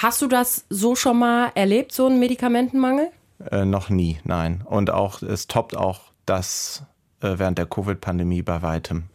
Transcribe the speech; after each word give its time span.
Hast 0.00 0.22
du 0.22 0.28
das 0.28 0.64
so 0.70 0.94
schon 0.94 1.18
mal 1.18 1.50
erlebt, 1.56 1.90
so 1.90 2.06
einen 2.06 2.20
Medikamentenmangel? 2.20 3.10
Äh, 3.50 3.64
noch 3.64 3.90
nie, 3.90 4.20
nein. 4.22 4.62
Und 4.64 4.90
auch 4.90 5.22
es 5.22 5.48
toppt 5.48 5.76
auch 5.76 6.12
das 6.24 6.84
äh, 7.20 7.34
während 7.36 7.58
der 7.58 7.66
Covid-Pandemie 7.66 8.42
bei 8.42 8.62
weitem. 8.62 9.08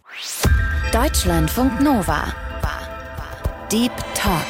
Deutschlandfunk 0.92 1.80
Nova. 1.80 2.26
Deep 3.72 3.94
Talk. 4.14 4.46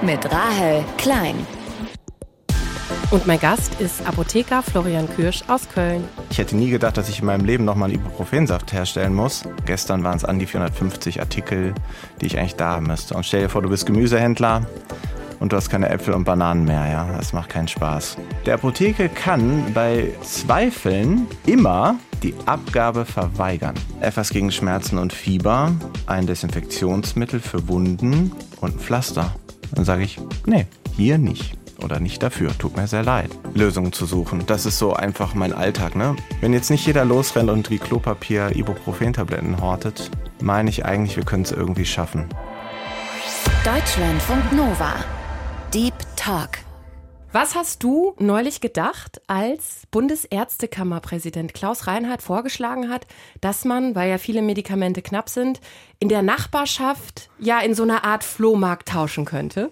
Mit 0.00 0.32
Rahel 0.32 0.82
Klein. 0.96 1.46
Und 3.12 3.24
mein 3.24 3.38
Gast 3.38 3.80
ist 3.80 4.04
Apotheker 4.04 4.64
Florian 4.64 5.08
Kürsch 5.08 5.44
aus 5.46 5.68
Köln. 5.68 6.02
Ich 6.28 6.38
hätte 6.38 6.56
nie 6.56 6.70
gedacht, 6.70 6.96
dass 6.96 7.08
ich 7.08 7.20
in 7.20 7.26
meinem 7.26 7.44
Leben 7.44 7.64
nochmal 7.64 7.88
einen 7.88 8.00
Ibuprofensaft 8.00 8.72
herstellen 8.72 9.14
muss. 9.14 9.44
Gestern 9.64 10.02
waren 10.02 10.16
es 10.16 10.24
an 10.24 10.40
die 10.40 10.46
450 10.46 11.20
Artikel, 11.20 11.72
die 12.20 12.26
ich 12.26 12.36
eigentlich 12.36 12.56
da 12.56 12.72
haben 12.72 12.88
müsste. 12.88 13.14
Und 13.14 13.24
stell 13.24 13.42
dir 13.42 13.48
vor, 13.48 13.62
du 13.62 13.68
bist 13.68 13.86
Gemüsehändler 13.86 14.66
und 15.38 15.52
du 15.52 15.56
hast 15.56 15.70
keine 15.70 15.88
Äpfel 15.88 16.14
und 16.14 16.24
Bananen 16.24 16.64
mehr, 16.64 16.84
ja. 16.90 17.08
Das 17.16 17.32
macht 17.32 17.50
keinen 17.50 17.68
Spaß. 17.68 18.16
Der 18.44 18.54
Apotheke 18.54 19.08
kann 19.08 19.72
bei 19.72 20.12
Zweifeln 20.22 21.28
immer 21.46 21.94
die 22.24 22.34
Abgabe 22.46 23.04
verweigern. 23.04 23.76
Etwas 24.00 24.30
gegen 24.30 24.50
Schmerzen 24.50 24.98
und 24.98 25.12
Fieber, 25.12 25.72
ein 26.06 26.26
Desinfektionsmittel 26.26 27.38
für 27.38 27.68
Wunden 27.68 28.32
und 28.60 28.74
ein 28.74 28.80
Pflaster. 28.80 29.36
Dann 29.72 29.84
sage 29.84 30.02
ich, 30.02 30.18
nee, 30.44 30.66
hier 30.96 31.18
nicht. 31.18 31.56
Oder 31.82 32.00
nicht 32.00 32.22
dafür, 32.22 32.56
tut 32.56 32.76
mir 32.76 32.86
sehr 32.86 33.02
leid. 33.02 33.30
Lösungen 33.54 33.92
zu 33.92 34.06
suchen, 34.06 34.44
das 34.46 34.66
ist 34.66 34.78
so 34.78 34.94
einfach 34.94 35.34
mein 35.34 35.52
Alltag. 35.52 35.94
Ne? 35.94 36.16
Wenn 36.40 36.52
jetzt 36.52 36.70
nicht 36.70 36.86
jeder 36.86 37.04
losrennt 37.04 37.50
und 37.50 37.70
wie 37.70 37.78
Klopapier 37.78 38.54
Ibuprofen-Tabletten 38.54 39.60
hortet, 39.60 40.10
meine 40.40 40.70
ich 40.70 40.84
eigentlich, 40.84 41.16
wir 41.16 41.24
können 41.24 41.42
es 41.44 41.52
irgendwie 41.52 41.84
schaffen. 41.84 42.26
Deutschlandfunk 43.64 44.52
Nova. 44.52 44.94
Deep 45.74 45.94
Talk. 46.16 46.50
Was 47.32 47.54
hast 47.54 47.82
du 47.82 48.14
neulich 48.18 48.62
gedacht, 48.62 49.20
als 49.26 49.82
Bundesärztekammerpräsident 49.90 51.52
Klaus 51.52 51.86
Reinhardt 51.86 52.22
vorgeschlagen 52.22 52.88
hat, 52.88 53.06
dass 53.42 53.66
man, 53.66 53.94
weil 53.94 54.08
ja 54.08 54.16
viele 54.16 54.40
Medikamente 54.40 55.02
knapp 55.02 55.28
sind, 55.28 55.60
in 55.98 56.08
der 56.08 56.22
Nachbarschaft 56.22 57.28
ja 57.38 57.60
in 57.60 57.74
so 57.74 57.82
einer 57.82 58.04
Art 58.04 58.24
Flohmarkt 58.24 58.88
tauschen 58.88 59.26
könnte? 59.26 59.70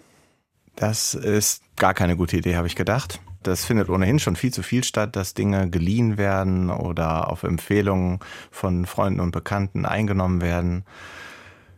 Das 0.77 1.15
ist 1.15 1.63
gar 1.77 1.95
keine 1.95 2.17
gute 2.17 2.37
Idee, 2.37 2.57
habe 2.57 2.67
ich 2.67 2.77
gedacht. 2.77 3.21
Das 3.43 3.65
findet 3.65 3.91
ohnehin 3.91 4.19
schon 4.19 4.37
viel 4.37 4.53
zu 4.53 4.63
viel 4.63 4.85
statt, 4.85 5.17
dass 5.17 5.35
Dinge 5.35 5.69
geliehen 5.69 6.17
werden 6.17 6.71
oder 6.71 7.31
auf 7.31 7.43
Empfehlungen 7.43 8.21
von 8.51 8.87
Freunden 8.87 9.21
und 9.21 9.33
Bekannten 9.33 9.85
eingenommen 9.85 10.41
werden. 10.41 10.85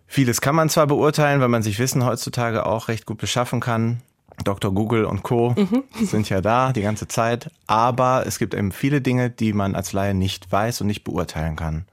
Vieles 0.06 0.41
kann 0.41 0.55
man 0.55 0.69
zwar 0.69 0.86
beurteilen, 0.86 1.41
weil 1.41 1.48
man 1.48 1.64
sich 1.64 1.78
Wissen 1.78 2.05
heutzutage 2.05 2.67
auch 2.67 2.89
recht 2.89 3.06
gut 3.06 3.19
beschaffen 3.19 3.61
kann. 3.61 4.00
Dr. 4.44 4.72
Google 4.72 5.05
und 5.05 5.22
Co. 5.22 5.55
Mhm. 5.56 5.83
sind 6.06 6.28
ja 6.28 6.41
da 6.41 6.72
die 6.72 6.83
ganze 6.83 7.08
Zeit. 7.08 7.50
Aber 7.67 8.24
es 8.27 8.39
gibt 8.39 8.55
eben 8.55 8.70
viele 8.70 9.00
Dinge, 9.00 9.30
die 9.30 9.52
man 9.52 9.74
als 9.74 9.92
Laie 9.92 10.14
nicht 10.14 10.50
weiß 10.52 10.83
und 10.83 10.86
nicht 10.86 11.05
beurteilen 11.05 11.56
kann. 11.56 11.86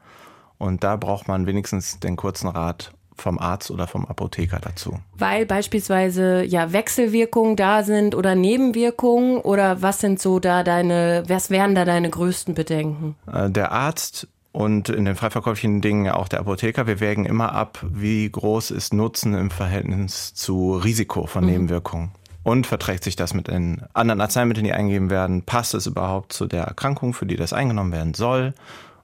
Und 0.60 0.84
da 0.84 0.96
braucht 0.96 1.28
man 1.28 1.48
wenigstens 1.48 2.00
den 2.00 2.16
kurzen 2.16 2.48
Rat 2.48 2.94
vom 3.16 3.40
Arzt 3.40 3.72
oder 3.72 3.88
vom 3.88 4.06
Apotheker 4.06 4.60
dazu. 4.60 5.00
Weil 5.18 5.46
beispielsweise 5.46 6.44
ja 6.44 6.74
Wechselwirkungen 6.74 7.56
da 7.56 7.84
sind 7.84 8.16
oder 8.16 8.36
Nebenwirkungen 8.36 9.38
oder 9.38 9.82
was 9.82 10.00
sind 10.00 10.20
so 10.20 10.40
da 10.40 10.64
deine, 10.64 11.24
was 11.28 11.50
wären 11.50 11.76
da 11.76 11.86
deine 11.86 12.10
größten 12.10 12.54
Bedenken? 12.54 13.16
Äh, 13.32 13.50
der 13.50 13.72
Arzt 13.72 14.28
und 14.54 14.90
in 14.90 15.06
den 15.06 15.16
freiverkäuflichen 15.16 15.82
Dingen 15.82 16.10
auch 16.12 16.28
der 16.28 16.40
Apotheker, 16.40 16.86
wir 16.86 17.00
wägen 17.00 17.26
immer 17.26 17.54
ab, 17.54 17.84
wie 17.90 18.30
groß 18.30 18.72
ist 18.72 18.94
Nutzen 18.94 19.34
im 19.34 19.50
Verhältnis 19.50 20.34
zu 20.36 20.76
Risiko 20.76 21.26
von 21.26 21.44
mhm. 21.44 21.50
Nebenwirkungen. 21.50 22.12
Und 22.44 22.68
verträgt 22.68 23.06
sich 23.06 23.16
das 23.16 23.34
mit 23.34 23.48
den 23.48 23.82
anderen 23.94 24.22
Arzneimitteln, 24.22 24.66
die 24.66 24.74
eingegeben 24.74 25.10
werden? 25.10 25.44
Passt 25.44 25.74
es 25.74 25.88
überhaupt 25.88 26.34
zu 26.34 26.46
der 26.46 26.66
Erkrankung, 26.66 27.14
für 27.14 27.26
die 27.26 27.38
das 27.38 27.54
eingenommen 27.54 27.94
werden 27.94 28.14
soll? 28.14 28.54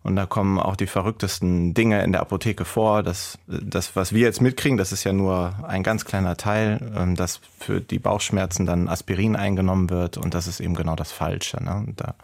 Und 0.01 0.15
da 0.15 0.25
kommen 0.25 0.59
auch 0.59 0.75
die 0.75 0.87
verrücktesten 0.87 1.73
Dinge 1.73 2.03
in 2.03 2.13
der 2.13 2.21
Apotheke 2.21 2.63
vor. 2.63 3.03
Das, 3.03 3.37
das, 3.47 3.95
was 3.95 4.13
wir 4.13 4.21
jetzt 4.21 4.41
mitkriegen, 4.41 4.77
das 4.77 4.91
ist 4.91 5.03
ja 5.03 5.11
nur 5.11 5.53
ein 5.67 5.83
ganz 5.83 6.05
kleiner 6.05 6.37
Teil, 6.37 6.93
ähm, 6.95 7.15
dass 7.15 7.41
für 7.59 7.81
die 7.81 7.99
Bauchschmerzen 7.99 8.65
dann 8.65 8.87
Aspirin 8.87 9.35
eingenommen 9.35 9.89
wird. 9.89 10.17
Und 10.17 10.33
das 10.33 10.47
ist 10.47 10.61
eben 10.61 10.73
genau 10.73 10.95
das 10.95 11.11
Falsche. 11.11 11.61
Ne? 11.61 11.93
Da 11.97 12.15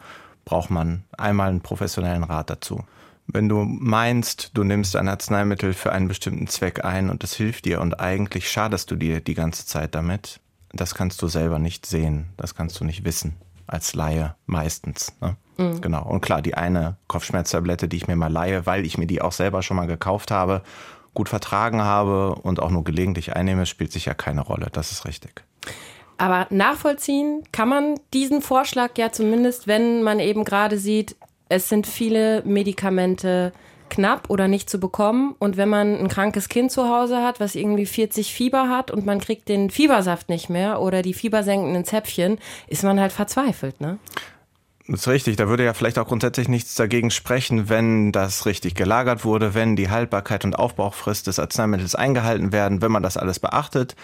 braucht 0.46 0.70
man 0.70 1.04
einmal 1.18 1.50
einen 1.50 1.62
professionellen 1.62 2.24
Rat 2.24 2.50
dazu. 2.50 2.84
Wenn 3.28 3.50
du 3.50 3.64
meinst, 3.64 4.52
du 4.54 4.64
nimmst 4.64 4.96
ein 4.96 5.10
Arzneimittel 5.10 5.74
für 5.74 5.92
einen 5.92 6.08
bestimmten 6.08 6.48
Zweck 6.48 6.86
ein 6.86 7.10
und 7.10 7.24
es 7.24 7.34
hilft 7.34 7.66
dir 7.66 7.82
und 7.82 8.00
eigentlich 8.00 8.50
schadest 8.50 8.92
du 8.92 8.96
dir 8.96 9.20
die 9.20 9.34
ganze 9.34 9.66
Zeit 9.66 9.96
damit, 9.96 10.40
das 10.72 10.94
kannst 10.94 11.22
du 11.22 11.28
selber 11.28 11.58
nicht 11.58 11.88
sehen, 11.88 12.28
das 12.38 12.54
kannst 12.54 12.80
du 12.80 12.86
nicht 12.86 13.04
wissen, 13.04 13.36
als 13.66 13.96
Laie 13.96 14.36
meistens. 14.46 15.14
Ne? 15.22 15.36
Mhm. 15.58 15.82
Genau. 15.82 16.04
Und 16.04 16.22
klar, 16.22 16.42
die 16.42 16.56
eine 16.56 16.98
Kopfschmerztablette, 17.08 17.88
die 17.88 17.98
ich 17.98 18.08
mir 18.08 18.16
mal 18.16 18.32
leihe, 18.32 18.66
weil 18.66 18.86
ich 18.86 18.98
mir 18.98 19.08
die 19.08 19.22
auch 19.22 19.32
selber 19.32 19.62
schon 19.62 19.78
mal 19.78 19.88
gekauft 19.88 20.32
habe, 20.32 20.62
gut 21.14 21.30
vertragen 21.30 21.82
habe 21.82 22.36
und 22.36 22.60
auch 22.60 22.70
nur 22.70 22.84
gelegentlich 22.84 23.36
einnehme, 23.36 23.66
spielt 23.66 23.92
sich 23.92 24.06
ja 24.06 24.14
keine 24.14 24.42
Rolle. 24.42 24.68
Das 24.72 24.92
ist 24.92 25.06
richtig. 25.06 25.44
Aber 26.18 26.48
nachvollziehen 26.50 27.44
kann 27.52 27.70
man 27.70 28.00
diesen 28.14 28.42
Vorschlag 28.42 28.92
ja 28.98 29.12
zumindest, 29.12 29.68
wenn 29.68 30.04
man 30.04 30.20
eben 30.20 30.46
gerade 30.46 30.78
sieht, 30.78 31.16
es 31.50 31.70
sind 31.70 31.88
viele 31.88 32.42
Medikamente 32.46 33.52
knapp 33.90 34.30
oder 34.30 34.48
nicht 34.48 34.70
zu 34.70 34.80
bekommen. 34.80 35.36
Und 35.40 35.58
wenn 35.58 35.70
man 35.70 35.98
ein 35.98 36.08
krankes 36.08 36.50
Kind 36.50 36.72
zu 36.72 36.90
Hause 36.90 37.22
hat, 37.22 37.40
was 37.40 37.56
irgendwie 37.56 37.86
40 37.86 38.34
Fieber 38.34 38.70
hat 38.70 38.92
und 38.92 39.06
man 39.06 39.20
kriegt 39.20 39.48
den 39.50 39.70
Fiebersaft 39.70 40.30
nicht 40.30 40.50
mehr 40.50 40.82
oder 40.82 41.02
die 41.02 41.14
fiebersenkenden 41.14 41.86
Zäpfchen, 41.86 42.40
ist 42.68 42.84
man 42.84 43.00
halt 43.00 43.12
verzweifelt, 43.12 43.80
ne? 43.82 44.00
Das 44.88 45.02
ist 45.02 45.08
richtig. 45.08 45.36
Da 45.36 45.48
würde 45.48 45.66
ja 45.66 45.74
vielleicht 45.74 45.98
auch 45.98 46.08
grundsätzlich 46.08 46.48
nichts 46.48 46.76
dagegen 46.76 47.10
sprechen, 47.10 47.70
wenn 47.70 48.12
das 48.12 48.46
richtig 48.46 48.76
gelagert 48.76 49.26
wurde, 49.26 49.56
wenn 49.56 49.76
die 49.76 49.90
Haltbarkeit 49.90 50.46
und 50.46 50.58
Aufbauchfrist 50.58 51.26
des 51.28 51.40
Arzneimittels 51.40 51.96
eingehalten 51.96 52.52
werden, 52.52 52.82
wenn 52.82 52.92
man 52.92 53.02
das 53.02 53.18
alles 53.18 53.40
beachtet, 53.40 53.96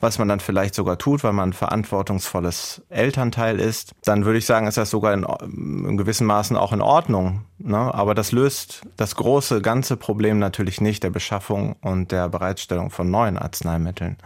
was 0.00 0.18
man 0.18 0.28
dann 0.28 0.38
vielleicht 0.38 0.76
sogar 0.76 0.96
tut, 0.96 1.24
weil 1.24 1.32
man 1.32 1.52
verantwortungsvolles 1.52 2.82
Elternteil 2.88 3.58
ist, 3.58 3.92
dann 4.04 4.24
würde 4.24 4.38
ich 4.38 4.46
sagen, 4.46 4.68
ist 4.68 4.78
das 4.78 4.90
sogar 4.90 5.12
in, 5.12 5.24
in 5.24 5.96
gewissen 5.96 6.26
Maßen 6.26 6.56
auch 6.56 6.72
in 6.72 6.82
Ordnung. 6.82 7.44
Ne? 7.58 7.92
Aber 7.92 8.14
das 8.14 8.30
löst 8.30 8.82
das 8.96 9.16
große, 9.16 9.60
ganze 9.60 9.96
Problem 9.96 10.38
natürlich 10.38 10.80
nicht 10.80 11.02
der 11.02 11.10
Beschaffung 11.10 11.74
und 11.80 12.12
der 12.12 12.28
Bereitstellung 12.28 12.90
von 12.90 13.10
neuen 13.10 13.38
Arzneimitteln. 13.38 14.18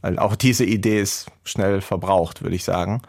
Weil 0.00 0.18
auch 0.18 0.34
diese 0.34 0.64
Idee 0.64 1.00
ist 1.00 1.26
schnell 1.44 1.80
verbraucht, 1.80 2.42
würde 2.42 2.56
ich 2.56 2.64
sagen. 2.64 3.02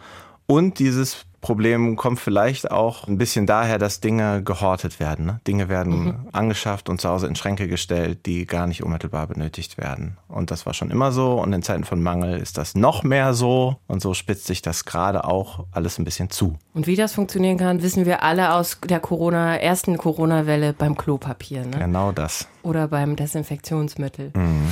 Und 0.46 0.78
dieses 0.78 1.26
Problem 1.42 1.96
kommt 1.96 2.20
vielleicht 2.20 2.70
auch 2.70 3.08
ein 3.08 3.18
bisschen 3.18 3.46
daher, 3.48 3.80
dass 3.80 4.00
Dinge 4.00 4.44
gehortet 4.44 5.00
werden. 5.00 5.26
Ne? 5.26 5.40
Dinge 5.48 5.70
werden 5.70 6.06
mhm. 6.06 6.28
angeschafft 6.32 6.88
und 6.88 7.02
zu 7.02 7.10
Hause 7.10 7.28
in 7.28 7.36
Schränke 7.36 7.68
gestellt, 7.68 8.26
die 8.26 8.46
gar 8.46 8.68
nicht 8.68 8.84
unmittelbar 8.84 9.28
benötigt 9.28 9.78
werden. 9.78 10.18
Und 10.28 10.52
das 10.52 10.66
war 10.66 10.74
schon 10.74 10.92
immer 10.92 11.12
so 11.12 11.42
und 11.42 11.52
in 11.52 11.64
Zeiten 11.64 11.84
von 11.84 12.02
Mangel 12.02 12.40
ist 12.40 12.58
das 12.58 12.76
noch 12.76 13.04
mehr 13.04 13.34
so 13.34 13.78
und 13.88 14.02
so 14.02 14.14
spitzt 14.14 14.46
sich 14.46 14.62
das 14.62 14.86
gerade 14.86 15.26
auch 15.26 15.66
alles 15.72 15.98
ein 15.98 16.06
bisschen 16.06 16.30
zu. 16.30 16.58
Und 16.74 16.88
wie 16.88 16.96
das 16.96 17.14
funktionieren 17.14 17.58
kann, 17.58 17.82
wissen 17.82 18.06
wir 18.06 18.24
alle 18.24 18.54
aus 18.54 18.78
der 18.88 19.00
Corona, 19.00 19.58
ersten 19.58 19.98
Corona-Welle 19.98 20.74
beim 20.74 20.96
Klopapier. 20.96 21.66
Ne? 21.66 21.80
Genau 21.80 22.12
das. 22.12 22.48
Oder 22.62 22.88
beim 22.88 23.16
Desinfektionsmittel. 23.16 24.32
Mhm. 24.36 24.70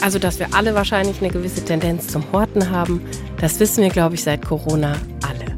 Also, 0.00 0.18
dass 0.18 0.38
wir 0.38 0.54
alle 0.54 0.74
wahrscheinlich 0.74 1.20
eine 1.20 1.30
gewisse 1.30 1.64
Tendenz 1.64 2.08
zum 2.08 2.22
Horten 2.32 2.70
haben, 2.70 3.00
das 3.40 3.58
wissen 3.60 3.82
wir, 3.82 3.90
glaube 3.90 4.14
ich, 4.14 4.22
seit 4.22 4.44
Corona 4.44 4.96
alle. 5.26 5.56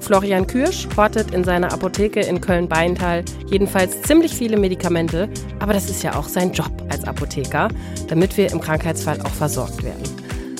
Florian 0.00 0.46
Kürsch 0.46 0.86
hortet 0.96 1.32
in 1.32 1.44
seiner 1.44 1.72
Apotheke 1.72 2.20
in 2.20 2.40
Köln-Beintal 2.40 3.24
jedenfalls 3.46 4.02
ziemlich 4.02 4.34
viele 4.34 4.58
Medikamente, 4.58 5.28
aber 5.60 5.72
das 5.72 5.88
ist 5.88 6.02
ja 6.02 6.16
auch 6.16 6.28
sein 6.28 6.52
Job 6.52 6.72
als 6.90 7.04
Apotheker, 7.04 7.68
damit 8.08 8.36
wir 8.36 8.52
im 8.52 8.60
Krankheitsfall 8.60 9.20
auch 9.22 9.30
versorgt 9.30 9.82
werden. 9.82 10.02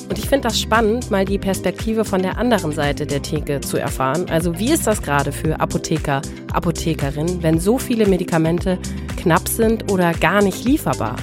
Und 0.08 0.18
ich 0.18 0.28
finde 0.28 0.48
das 0.48 0.60
spannend, 0.60 1.10
mal 1.10 1.24
die 1.24 1.38
Perspektive 1.38 2.04
von 2.04 2.22
der 2.22 2.38
anderen 2.38 2.72
Seite 2.72 3.06
der 3.06 3.22
Theke 3.22 3.60
zu 3.60 3.78
erfahren. 3.78 4.26
Also 4.30 4.58
wie 4.58 4.70
ist 4.70 4.86
das 4.86 5.02
gerade 5.02 5.32
für 5.32 5.60
Apotheker, 5.60 6.22
Apothekerinnen, 6.52 7.42
wenn 7.42 7.58
so 7.58 7.78
viele 7.78 8.06
Medikamente 8.06 8.78
knapp 9.16 9.48
sind 9.48 9.90
oder 9.90 10.12
gar 10.12 10.42
nicht 10.42 10.64
lieferbar? 10.64 11.16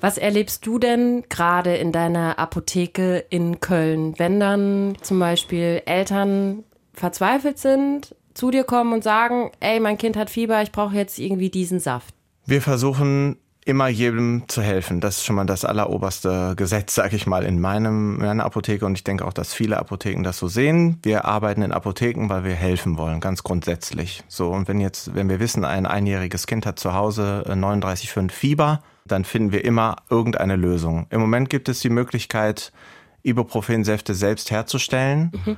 Was 0.00 0.18
erlebst 0.18 0.64
du 0.66 0.78
denn 0.78 1.24
gerade 1.28 1.76
in 1.76 1.92
deiner 1.92 2.38
Apotheke 2.38 3.24
in 3.30 3.60
Köln, 3.60 4.14
wenn 4.18 4.38
dann 4.38 4.96
zum 5.02 5.18
Beispiel 5.18 5.82
Eltern 5.86 6.64
verzweifelt 6.92 7.58
sind, 7.58 8.14
zu 8.34 8.50
dir 8.50 8.64
kommen 8.64 8.92
und 8.92 9.02
sagen, 9.02 9.50
ey, 9.60 9.80
mein 9.80 9.98
Kind 9.98 10.16
hat 10.16 10.30
Fieber, 10.30 10.62
ich 10.62 10.70
brauche 10.70 10.94
jetzt 10.94 11.18
irgendwie 11.18 11.50
diesen 11.50 11.80
Saft? 11.80 12.14
Wir 12.46 12.62
versuchen 12.62 13.36
immer 13.68 13.88
jedem 13.88 14.44
zu 14.48 14.62
helfen. 14.62 15.00
Das 15.00 15.18
ist 15.18 15.26
schon 15.26 15.36
mal 15.36 15.44
das 15.44 15.66
alleroberste 15.66 16.54
Gesetz, 16.56 16.94
sage 16.94 17.16
ich 17.16 17.26
mal, 17.26 17.44
in 17.44 17.60
meinem, 17.60 18.16
meiner 18.16 18.44
Apotheke. 18.44 18.86
Und 18.86 18.94
ich 18.94 19.04
denke 19.04 19.26
auch, 19.26 19.34
dass 19.34 19.52
viele 19.52 19.78
Apotheken 19.78 20.22
das 20.22 20.38
so 20.38 20.48
sehen. 20.48 20.98
Wir 21.02 21.26
arbeiten 21.26 21.60
in 21.60 21.72
Apotheken, 21.72 22.30
weil 22.30 22.44
wir 22.44 22.54
helfen 22.54 22.96
wollen, 22.96 23.20
ganz 23.20 23.42
grundsätzlich. 23.42 24.24
So, 24.26 24.50
und 24.50 24.68
wenn 24.68 24.80
jetzt, 24.80 25.14
wenn 25.14 25.28
wir 25.28 25.38
wissen, 25.38 25.66
ein 25.66 25.84
einjähriges 25.84 26.46
Kind 26.46 26.64
hat 26.64 26.78
zu 26.78 26.94
Hause 26.94 27.44
39,5 27.46 28.30
Fieber, 28.30 28.82
dann 29.06 29.24
finden 29.24 29.52
wir 29.52 29.64
immer 29.64 29.96
irgendeine 30.08 30.56
Lösung. 30.56 31.06
Im 31.10 31.20
Moment 31.20 31.50
gibt 31.50 31.68
es 31.68 31.80
die 31.80 31.90
Möglichkeit, 31.90 32.72
Ibuprofensäfte 33.22 34.14
selbst 34.14 34.50
herzustellen, 34.50 35.30
mhm. 35.44 35.56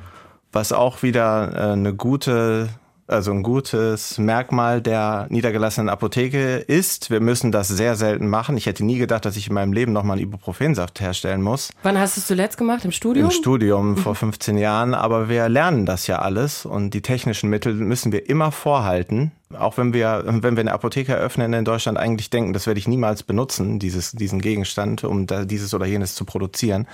was 0.50 0.72
auch 0.72 1.04
wieder 1.04 1.52
äh, 1.54 1.72
eine 1.72 1.94
gute 1.94 2.70
also 3.10 3.32
ein 3.32 3.42
gutes 3.42 4.18
Merkmal 4.18 4.80
der 4.80 5.26
niedergelassenen 5.30 5.88
Apotheke 5.88 6.56
ist. 6.56 7.10
Wir 7.10 7.20
müssen 7.20 7.52
das 7.52 7.68
sehr 7.68 7.96
selten 7.96 8.28
machen. 8.28 8.56
Ich 8.56 8.66
hätte 8.66 8.84
nie 8.84 8.98
gedacht, 8.98 9.24
dass 9.24 9.36
ich 9.36 9.48
in 9.48 9.54
meinem 9.54 9.72
Leben 9.72 9.92
nochmal 9.92 10.16
einen 10.16 10.26
Ibuprofensaft 10.26 11.00
herstellen 11.00 11.42
muss. 11.42 11.70
Wann 11.82 11.98
hast 11.98 12.16
du 12.16 12.20
es 12.20 12.26
zuletzt 12.26 12.56
gemacht? 12.56 12.84
Im 12.84 12.92
Studium? 12.92 13.26
Im 13.26 13.30
Studium 13.30 13.96
vor 13.96 14.14
15 14.14 14.56
Jahren. 14.58 14.94
Aber 14.94 15.28
wir 15.28 15.48
lernen 15.48 15.86
das 15.86 16.06
ja 16.06 16.20
alles 16.20 16.64
und 16.64 16.94
die 16.94 17.02
technischen 17.02 17.50
Mittel 17.50 17.74
müssen 17.74 18.12
wir 18.12 18.28
immer 18.28 18.52
vorhalten. 18.52 19.32
Auch 19.58 19.78
wenn 19.78 19.92
wir, 19.92 20.22
wenn 20.26 20.56
wir 20.56 20.60
eine 20.60 20.72
Apotheke 20.72 21.12
eröffnen 21.12 21.52
in 21.52 21.64
Deutschland, 21.64 21.98
eigentlich 21.98 22.30
denken, 22.30 22.52
das 22.52 22.66
werde 22.66 22.78
ich 22.78 22.86
niemals 22.86 23.24
benutzen, 23.24 23.80
dieses, 23.80 24.12
diesen 24.12 24.40
Gegenstand, 24.40 25.02
um 25.02 25.26
da 25.26 25.44
dieses 25.44 25.74
oder 25.74 25.86
jenes 25.86 26.14
zu 26.14 26.24
produzieren. 26.24 26.86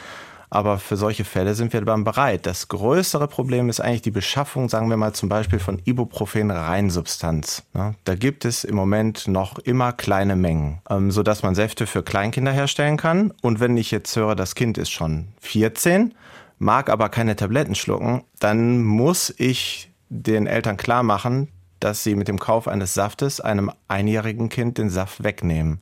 Aber 0.50 0.78
für 0.78 0.96
solche 0.96 1.24
Fälle 1.24 1.54
sind 1.54 1.72
wir 1.72 1.80
dann 1.82 2.04
bereit. 2.04 2.46
Das 2.46 2.68
größere 2.68 3.28
Problem 3.28 3.68
ist 3.68 3.80
eigentlich 3.80 4.02
die 4.02 4.10
Beschaffung, 4.10 4.68
sagen 4.68 4.88
wir 4.88 4.96
mal 4.96 5.12
zum 5.12 5.28
Beispiel 5.28 5.58
von 5.58 5.80
Ibuprofen-Reinsubstanz. 5.84 7.64
Da 8.04 8.14
gibt 8.14 8.44
es 8.44 8.64
im 8.64 8.76
Moment 8.76 9.28
noch 9.28 9.58
immer 9.58 9.92
kleine 9.92 10.36
Mengen, 10.36 10.80
ähm, 10.88 11.10
sodass 11.10 11.42
man 11.42 11.54
Säfte 11.54 11.86
für 11.86 12.02
Kleinkinder 12.02 12.52
herstellen 12.52 12.96
kann. 12.96 13.32
Und 13.42 13.60
wenn 13.60 13.76
ich 13.76 13.90
jetzt 13.90 14.14
höre, 14.16 14.36
das 14.36 14.54
Kind 14.54 14.78
ist 14.78 14.90
schon 14.90 15.28
14, 15.40 16.14
mag 16.58 16.90
aber 16.90 17.08
keine 17.08 17.36
Tabletten 17.36 17.74
schlucken, 17.74 18.22
dann 18.38 18.82
muss 18.82 19.34
ich 19.36 19.90
den 20.08 20.46
Eltern 20.46 20.76
klar 20.76 21.02
machen, 21.02 21.48
dass 21.80 22.04
sie 22.04 22.14
mit 22.14 22.28
dem 22.28 22.38
Kauf 22.38 22.68
eines 22.68 22.94
Saftes 22.94 23.40
einem 23.40 23.70
einjährigen 23.88 24.48
Kind 24.48 24.78
den 24.78 24.88
Saft 24.88 25.22
wegnehmen 25.22 25.80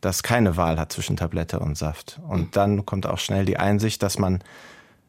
das 0.00 0.22
keine 0.22 0.56
Wahl 0.56 0.78
hat 0.78 0.92
zwischen 0.92 1.16
Tablette 1.16 1.58
und 1.58 1.76
Saft. 1.76 2.20
Und 2.28 2.56
dann 2.56 2.86
kommt 2.86 3.06
auch 3.06 3.18
schnell 3.18 3.44
die 3.44 3.56
Einsicht, 3.56 4.02
dass 4.02 4.18
man, 4.18 4.40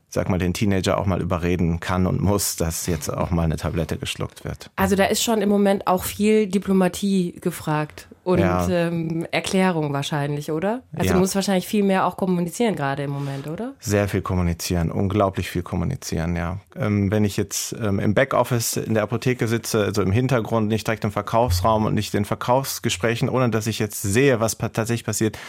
sag 0.10 0.30
mal, 0.30 0.40
den 0.40 0.54
Teenager 0.54 0.98
auch 0.98 1.06
mal 1.06 1.22
überreden 1.22 1.80
kann 1.80 2.08
und 2.08 2.22
muss, 2.22 2.56
dass 2.56 2.88
jetzt 2.88 3.10
auch 3.10 3.30
mal 3.30 3.44
eine 3.44 3.58
Tablette 3.58 3.98
geschluckt 3.98 4.44
wird. 4.44 4.70
Also 4.76 4.96
da 4.96 5.06
ist 5.06 5.24
schon 5.24 5.42
im 5.42 5.50
Moment 5.50 5.88
auch 5.88 6.04
viel 6.04 6.48
Diplomatie 6.48 7.40
gefragt 7.40 8.08
und 8.30 8.40
ja. 8.40 8.70
ähm, 8.70 9.26
Erklärung 9.32 9.92
wahrscheinlich, 9.92 10.52
oder? 10.52 10.84
Also 10.94 11.08
ja. 11.08 11.14
du 11.14 11.20
musst 11.20 11.34
wahrscheinlich 11.34 11.66
viel 11.66 11.84
mehr 11.84 12.06
auch 12.06 12.16
kommunizieren 12.16 12.76
gerade 12.76 13.04
im 13.04 13.10
Moment, 13.10 13.48
oder? 13.48 13.74
Sehr 13.80 14.08
viel 14.08 14.22
kommunizieren, 14.22 14.92
unglaublich 14.92 15.50
viel 15.50 15.64
kommunizieren, 15.64 16.36
ja. 16.36 16.60
Ähm, 16.76 17.12
wenn 17.12 17.26
ich 17.26 17.38
jetzt 17.38 17.74
ähm, 17.74 18.00
im 18.00 18.14
Backoffice 18.14 18.78
in 18.78 18.94
der 18.94 19.02
Apotheke 19.02 19.48
sitze, 19.48 19.84
also 19.84 20.04
im 20.04 20.12
Hintergrund, 20.12 20.68
nicht 20.68 20.86
direkt 20.86 21.04
im 21.04 21.12
Verkaufsraum 21.12 21.86
und 21.86 21.96
nicht 21.96 22.14
den 22.14 22.24
Verkaufsgesprächen, 22.24 23.30
ohne 23.30 23.50
dass 23.50 23.66
ich 23.66 23.80
jetzt 23.80 24.04
sehe, 24.04 24.40
was 24.40 24.58
tatsächlich 24.58 25.06
passiert, 25.06 25.40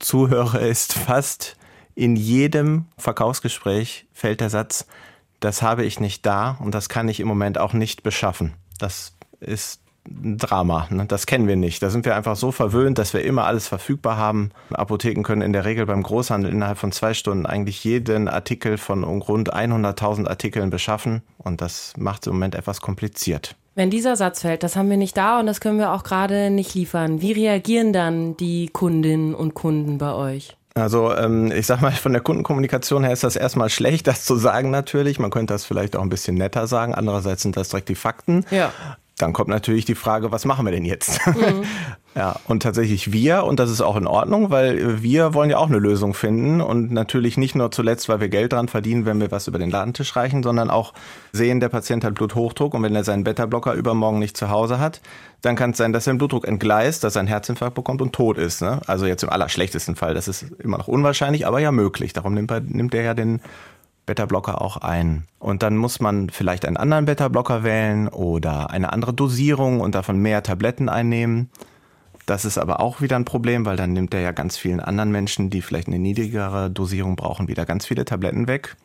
zuhöre, 0.00 0.58
ist 0.58 0.94
fast 0.94 1.56
in 1.94 2.16
jedem 2.16 2.86
Verkaufsgespräch 2.98 4.06
fällt 4.12 4.40
der 4.40 4.50
Satz, 4.50 4.86
das 5.38 5.62
habe 5.62 5.84
ich 5.84 6.00
nicht 6.00 6.26
da 6.26 6.56
und 6.58 6.74
das 6.74 6.88
kann 6.88 7.08
ich 7.08 7.20
im 7.20 7.28
Moment 7.28 7.58
auch 7.58 7.74
nicht 7.74 8.02
beschaffen. 8.02 8.54
Das 8.80 9.12
ist 9.38 9.83
Drama. 10.06 10.86
Ne? 10.90 11.06
Das 11.06 11.26
kennen 11.26 11.48
wir 11.48 11.56
nicht. 11.56 11.82
Da 11.82 11.90
sind 11.90 12.04
wir 12.04 12.16
einfach 12.16 12.36
so 12.36 12.52
verwöhnt, 12.52 12.98
dass 12.98 13.14
wir 13.14 13.24
immer 13.24 13.46
alles 13.46 13.68
verfügbar 13.68 14.16
haben. 14.16 14.50
Apotheken 14.70 15.22
können 15.22 15.42
in 15.42 15.52
der 15.52 15.64
Regel 15.64 15.86
beim 15.86 16.02
Großhandel 16.02 16.52
innerhalb 16.52 16.78
von 16.78 16.92
zwei 16.92 17.14
Stunden 17.14 17.46
eigentlich 17.46 17.82
jeden 17.84 18.28
Artikel 18.28 18.78
von 18.78 19.04
rund 19.04 19.54
100.000 19.54 20.28
Artikeln 20.28 20.70
beschaffen. 20.70 21.22
Und 21.38 21.60
das 21.60 21.94
macht 21.96 22.22
es 22.22 22.26
im 22.28 22.34
Moment 22.34 22.54
etwas 22.54 22.80
kompliziert. 22.80 23.56
Wenn 23.74 23.90
dieser 23.90 24.14
Satz 24.14 24.42
fällt, 24.42 24.62
das 24.62 24.76
haben 24.76 24.88
wir 24.88 24.96
nicht 24.96 25.16
da 25.16 25.40
und 25.40 25.46
das 25.46 25.60
können 25.60 25.78
wir 25.78 25.92
auch 25.92 26.04
gerade 26.04 26.50
nicht 26.50 26.74
liefern. 26.74 27.20
Wie 27.20 27.32
reagieren 27.32 27.92
dann 27.92 28.36
die 28.36 28.68
Kundinnen 28.68 29.34
und 29.34 29.54
Kunden 29.54 29.98
bei 29.98 30.12
euch? 30.12 30.56
Also 30.76 31.14
ähm, 31.14 31.52
ich 31.52 31.66
sag 31.66 31.80
mal, 31.80 31.92
von 31.92 32.12
der 32.12 32.20
Kundenkommunikation 32.20 33.04
her 33.04 33.12
ist 33.12 33.22
das 33.22 33.36
erstmal 33.36 33.70
schlecht, 33.70 34.08
das 34.08 34.24
zu 34.24 34.36
sagen 34.36 34.70
natürlich. 34.70 35.20
Man 35.20 35.30
könnte 35.30 35.54
das 35.54 35.64
vielleicht 35.64 35.94
auch 35.96 36.02
ein 36.02 36.08
bisschen 36.08 36.34
netter 36.34 36.66
sagen. 36.66 36.94
Andererseits 36.94 37.42
sind 37.42 37.56
das 37.56 37.68
direkt 37.68 37.88
die 37.88 37.94
Fakten. 37.94 38.44
Ja. 38.50 38.72
Dann 39.18 39.32
kommt 39.32 39.48
natürlich 39.48 39.84
die 39.84 39.94
Frage, 39.94 40.32
was 40.32 40.44
machen 40.44 40.64
wir 40.64 40.72
denn 40.72 40.84
jetzt? 40.84 41.24
Mhm. 41.26 41.62
ja, 42.16 42.36
und 42.48 42.64
tatsächlich 42.64 43.12
wir, 43.12 43.44
und 43.44 43.60
das 43.60 43.70
ist 43.70 43.80
auch 43.80 43.96
in 43.96 44.08
Ordnung, 44.08 44.50
weil 44.50 45.02
wir 45.02 45.34
wollen 45.34 45.50
ja 45.50 45.58
auch 45.58 45.68
eine 45.68 45.78
Lösung 45.78 46.14
finden 46.14 46.60
und 46.60 46.90
natürlich 46.90 47.36
nicht 47.36 47.54
nur 47.54 47.70
zuletzt, 47.70 48.08
weil 48.08 48.20
wir 48.20 48.28
Geld 48.28 48.52
dran 48.52 48.66
verdienen, 48.66 49.06
wenn 49.06 49.20
wir 49.20 49.30
was 49.30 49.46
über 49.46 49.58
den 49.58 49.70
Ladentisch 49.70 50.16
reichen, 50.16 50.42
sondern 50.42 50.68
auch 50.68 50.94
sehen, 51.32 51.60
der 51.60 51.68
Patient 51.68 52.02
hat 52.02 52.14
Bluthochdruck 52.14 52.74
und 52.74 52.82
wenn 52.82 52.96
er 52.96 53.04
seinen 53.04 53.22
Beta-Blocker 53.22 53.74
übermorgen 53.74 54.18
nicht 54.18 54.36
zu 54.36 54.50
Hause 54.50 54.80
hat, 54.80 55.00
dann 55.44 55.56
kann 55.56 55.70
es 55.70 55.76
sein, 55.76 55.92
dass 55.92 56.04
sein 56.04 56.18
Blutdruck 56.18 56.48
entgleist, 56.48 57.04
dass 57.04 57.16
er 57.16 57.20
einen 57.20 57.28
Herzinfarkt 57.28 57.74
bekommt 57.74 58.00
und 58.00 58.12
tot 58.12 58.38
ist. 58.38 58.62
Ne? 58.62 58.80
Also 58.86 59.06
jetzt 59.06 59.22
im 59.22 59.28
allerschlechtesten 59.28 59.94
Fall, 59.94 60.14
das 60.14 60.26
ist 60.26 60.46
immer 60.58 60.78
noch 60.78 60.88
unwahrscheinlich, 60.88 61.46
aber 61.46 61.60
ja 61.60 61.70
möglich. 61.70 62.12
Darum 62.14 62.34
nimmt 62.34 62.50
er, 62.50 62.60
nimmt 62.60 62.94
er 62.94 63.02
ja 63.02 63.14
den 63.14 63.40
Beta-Blocker 64.06 64.60
auch 64.60 64.76
ein. 64.78 65.24
Und 65.38 65.62
dann 65.62 65.76
muss 65.76 66.00
man 66.00 66.30
vielleicht 66.30 66.64
einen 66.64 66.76
anderen 66.76 67.06
Beta-Blocker 67.06 67.64
wählen 67.64 68.08
oder 68.08 68.70
eine 68.70 68.92
andere 68.92 69.14
Dosierung 69.14 69.80
und 69.80 69.94
davon 69.94 70.18
mehr 70.18 70.42
Tabletten 70.42 70.88
einnehmen. 70.88 71.50
Das 72.26 72.44
ist 72.44 72.58
aber 72.58 72.80
auch 72.80 73.00
wieder 73.00 73.16
ein 73.16 73.24
Problem, 73.24 73.66
weil 73.66 73.76
dann 73.76 73.92
nimmt 73.92 74.14
er 74.14 74.20
ja 74.20 74.32
ganz 74.32 74.56
vielen 74.56 74.80
anderen 74.80 75.10
Menschen, 75.10 75.50
die 75.50 75.62
vielleicht 75.62 75.88
eine 75.88 75.98
niedrigere 75.98 76.70
Dosierung 76.70 77.16
brauchen, 77.16 77.48
wieder 77.48 77.66
ganz 77.66 77.86
viele 77.86 78.04
Tabletten 78.04 78.46
weg. 78.46 78.76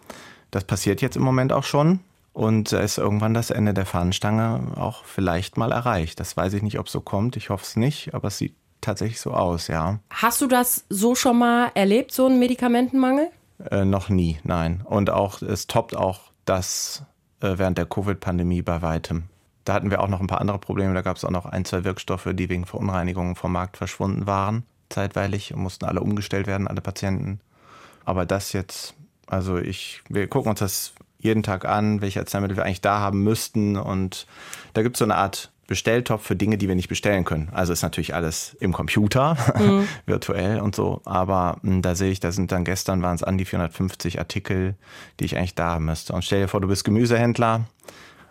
Das 0.52 0.64
passiert 0.66 1.02
jetzt 1.02 1.16
im 1.16 1.24
Moment 1.24 1.54
auch 1.54 1.64
schon. 1.64 2.00
Und 2.34 2.72
da 2.72 2.80
ist 2.80 2.98
irgendwann 2.98 3.34
das 3.34 3.50
Ende 3.50 3.74
der 3.74 3.86
Fahnenstange 3.86 4.62
auch 4.76 5.04
vielleicht 5.04 5.58
mal 5.58 5.72
erreicht. 5.72 6.20
Das 6.20 6.38
weiß 6.38 6.54
ich 6.54 6.62
nicht, 6.62 6.80
ob 6.80 6.86
es 6.86 6.92
so 6.92 7.02
kommt. 7.02 7.36
Ich 7.38 7.50
hoffe 7.50 7.64
es 7.64 7.76
nicht, 7.76 8.14
aber 8.14 8.28
es 8.28 8.38
sieht 8.38 8.56
tatsächlich 8.82 9.20
so 9.20 9.32
aus, 9.32 9.68
ja. 9.68 10.00
Hast 10.10 10.42
du 10.42 10.48
das 10.48 10.86
so 10.90 11.16
schon 11.16 11.38
mal 11.38 11.72
erlebt, 11.76 12.12
so 12.12 12.28
einen 12.28 12.40
Medikamentenmangel? 12.40 13.30
Äh, 13.70 13.86
noch 13.86 14.10
nie, 14.10 14.40
nein. 14.44 14.82
Und 14.86 15.10
auch, 15.10 15.42
es 15.42 15.68
toppt 15.68 15.96
auch 15.96 16.32
das 16.46 17.04
äh, 17.42 17.58
während 17.58 17.78
der 17.78 17.86
Covid-Pandemie 17.86 18.62
bei 18.62 18.82
weitem. 18.82 19.26
Da 19.66 19.74
hatten 19.74 19.92
wir 19.92 20.02
auch 20.02 20.08
noch 20.08 20.22
ein 20.22 20.28
paar 20.28 20.42
andere 20.42 20.60
Probleme. 20.60 20.94
Da 20.94 21.02
gab 21.02 21.18
es 21.18 21.26
auch 21.26 21.32
noch 21.32 21.46
ein, 21.46 21.66
zwei 21.66 21.84
Wirkstoffe, 21.84 22.30
die 22.34 22.50
wegen 22.50 22.66
Verunreinigungen 22.66 23.36
vom 23.36 23.52
Markt 23.52 23.78
verschwunden 23.78 24.26
waren, 24.26 24.64
zeitweilig, 24.90 25.54
und 25.54 25.62
mussten 25.62 25.86
alle 25.86 26.02
umgestellt 26.02 26.48
werden, 26.48 26.68
alle 26.68 26.82
Patienten. 26.82 27.40
Aber 28.06 28.26
das 28.26 28.54
jetzt, 28.54 28.96
also 29.28 29.58
ich, 29.58 30.02
wir 30.10 30.28
gucken 30.28 30.50
uns 30.50 30.60
das 30.60 30.94
jeden 31.20 31.44
Tag 31.44 31.66
an, 31.66 32.02
welche 32.02 32.22
Arzneimittel 32.22 32.58
wir 32.58 32.64
eigentlich 32.64 32.82
da 32.82 33.00
haben 33.00 33.24
müssten. 33.24 33.76
Und 33.76 34.26
da 34.74 34.82
gibt 34.82 34.96
es 34.96 35.00
so 35.00 35.06
eine 35.06 35.16
Art 35.16 35.52
Bestelltopf 35.70 36.26
für 36.26 36.36
Dinge, 36.36 36.58
die 36.58 36.68
wir 36.68 36.76
nicht 36.76 36.90
bestellen 36.90 37.24
können. 37.24 37.50
Also 37.54 37.72
ist 37.72 37.84
natürlich 37.84 38.14
alles 38.16 38.58
im 38.60 38.74
Computer, 38.74 39.38
mhm. 39.58 39.88
virtuell 40.06 40.60
und 40.60 40.76
so. 40.76 41.02
Aber 41.06 41.60
mh, 41.62 41.72
hm, 41.72 41.82
da 41.84 41.96
sehe 41.96 42.12
ich, 42.12 42.20
da 42.20 42.32
sind 42.32 42.52
dann 42.52 42.66
gestern 42.66 43.02
waren 43.02 43.16
es 43.16 43.24
an 43.24 43.38
die 43.38 43.46
450 43.46 44.20
Artikel, 44.20 44.76
die 45.20 45.26
ich 45.26 45.38
eigentlich 45.38 45.56
da 45.56 45.76
haben 45.76 45.86
müsste. 45.86 46.14
Und 46.14 46.26
stell 46.26 46.42
dir 46.42 46.48
vor, 46.48 46.60
du 46.60 46.68
bist 46.68 46.84
Gemüsehändler 46.84 47.66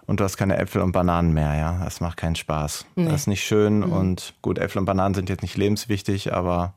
und 0.06 0.20
du 0.20 0.24
hast 0.24 0.36
keine 0.36 0.58
Äpfel 0.58 0.82
und 0.82 0.92
Bananen 0.92 1.32
mehr, 1.32 1.54
ja. 1.54 1.80
Das 1.84 2.00
macht 2.00 2.16
keinen 2.16 2.34
Spaß. 2.34 2.84
Nee. 2.96 3.04
Das 3.04 3.22
ist 3.22 3.26
nicht 3.28 3.44
schön. 3.44 3.78
Mhm. 3.78 3.92
Und 3.92 4.34
gut, 4.42 4.58
Äpfel 4.58 4.80
und 4.80 4.86
Bananen 4.86 5.14
sind 5.14 5.28
jetzt 5.28 5.42
nicht 5.42 5.56
lebenswichtig, 5.56 6.34
aber 6.34 6.74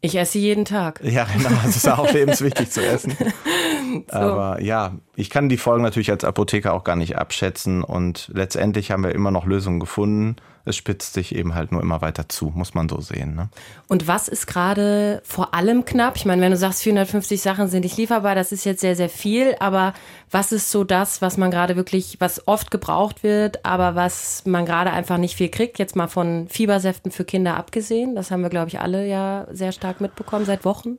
ich 0.00 0.14
esse 0.14 0.38
jeden 0.38 0.64
Tag. 0.64 1.00
Ja, 1.02 1.24
genau. 1.24 1.50
Es 1.66 1.76
ist 1.76 1.88
auch 1.88 2.10
lebenswichtig 2.12 2.70
zu 2.70 2.86
essen. 2.86 3.16
Aber 4.08 4.60
ja, 4.60 4.94
ich 5.16 5.30
kann 5.30 5.48
die 5.48 5.56
Folgen 5.56 5.82
natürlich 5.82 6.10
als 6.10 6.24
Apotheker 6.24 6.72
auch 6.72 6.84
gar 6.84 6.96
nicht 6.96 7.16
abschätzen 7.16 7.82
und 7.82 8.30
letztendlich 8.32 8.90
haben 8.90 9.04
wir 9.04 9.14
immer 9.14 9.30
noch 9.30 9.46
Lösungen 9.46 9.80
gefunden. 9.80 10.36
Es 10.68 10.76
spitzt 10.76 11.14
sich 11.14 11.34
eben 11.34 11.54
halt 11.54 11.72
nur 11.72 11.80
immer 11.80 12.02
weiter 12.02 12.28
zu, 12.28 12.52
muss 12.54 12.74
man 12.74 12.88
so 12.88 13.00
sehen. 13.00 13.34
Ne? 13.34 13.48
Und 13.88 14.06
was 14.06 14.28
ist 14.28 14.46
gerade 14.46 15.22
vor 15.24 15.54
allem 15.54 15.84
knapp? 15.84 16.16
Ich 16.16 16.26
meine, 16.26 16.42
wenn 16.42 16.50
du 16.50 16.58
sagst, 16.58 16.82
450 16.82 17.40
Sachen 17.40 17.68
sind 17.68 17.84
nicht 17.84 17.96
lieferbar, 17.96 18.34
das 18.34 18.52
ist 18.52 18.64
jetzt 18.64 18.80
sehr, 18.80 18.94
sehr 18.94 19.08
viel. 19.08 19.56
Aber 19.60 19.94
was 20.30 20.52
ist 20.52 20.70
so 20.70 20.84
das, 20.84 21.22
was 21.22 21.38
man 21.38 21.50
gerade 21.50 21.76
wirklich, 21.76 22.16
was 22.20 22.46
oft 22.46 22.70
gebraucht 22.70 23.22
wird, 23.22 23.64
aber 23.64 23.94
was 23.94 24.44
man 24.44 24.66
gerade 24.66 24.90
einfach 24.90 25.16
nicht 25.16 25.36
viel 25.36 25.48
kriegt? 25.48 25.78
Jetzt 25.78 25.96
mal 25.96 26.08
von 26.08 26.48
Fiebersäften 26.48 27.10
für 27.10 27.24
Kinder 27.24 27.56
abgesehen. 27.56 28.14
Das 28.14 28.30
haben 28.30 28.42
wir, 28.42 28.50
glaube 28.50 28.68
ich, 28.68 28.78
alle 28.78 29.06
ja 29.06 29.46
sehr 29.50 29.72
stark 29.72 30.00
mitbekommen 30.02 30.44
seit 30.44 30.64
Wochen. 30.66 30.98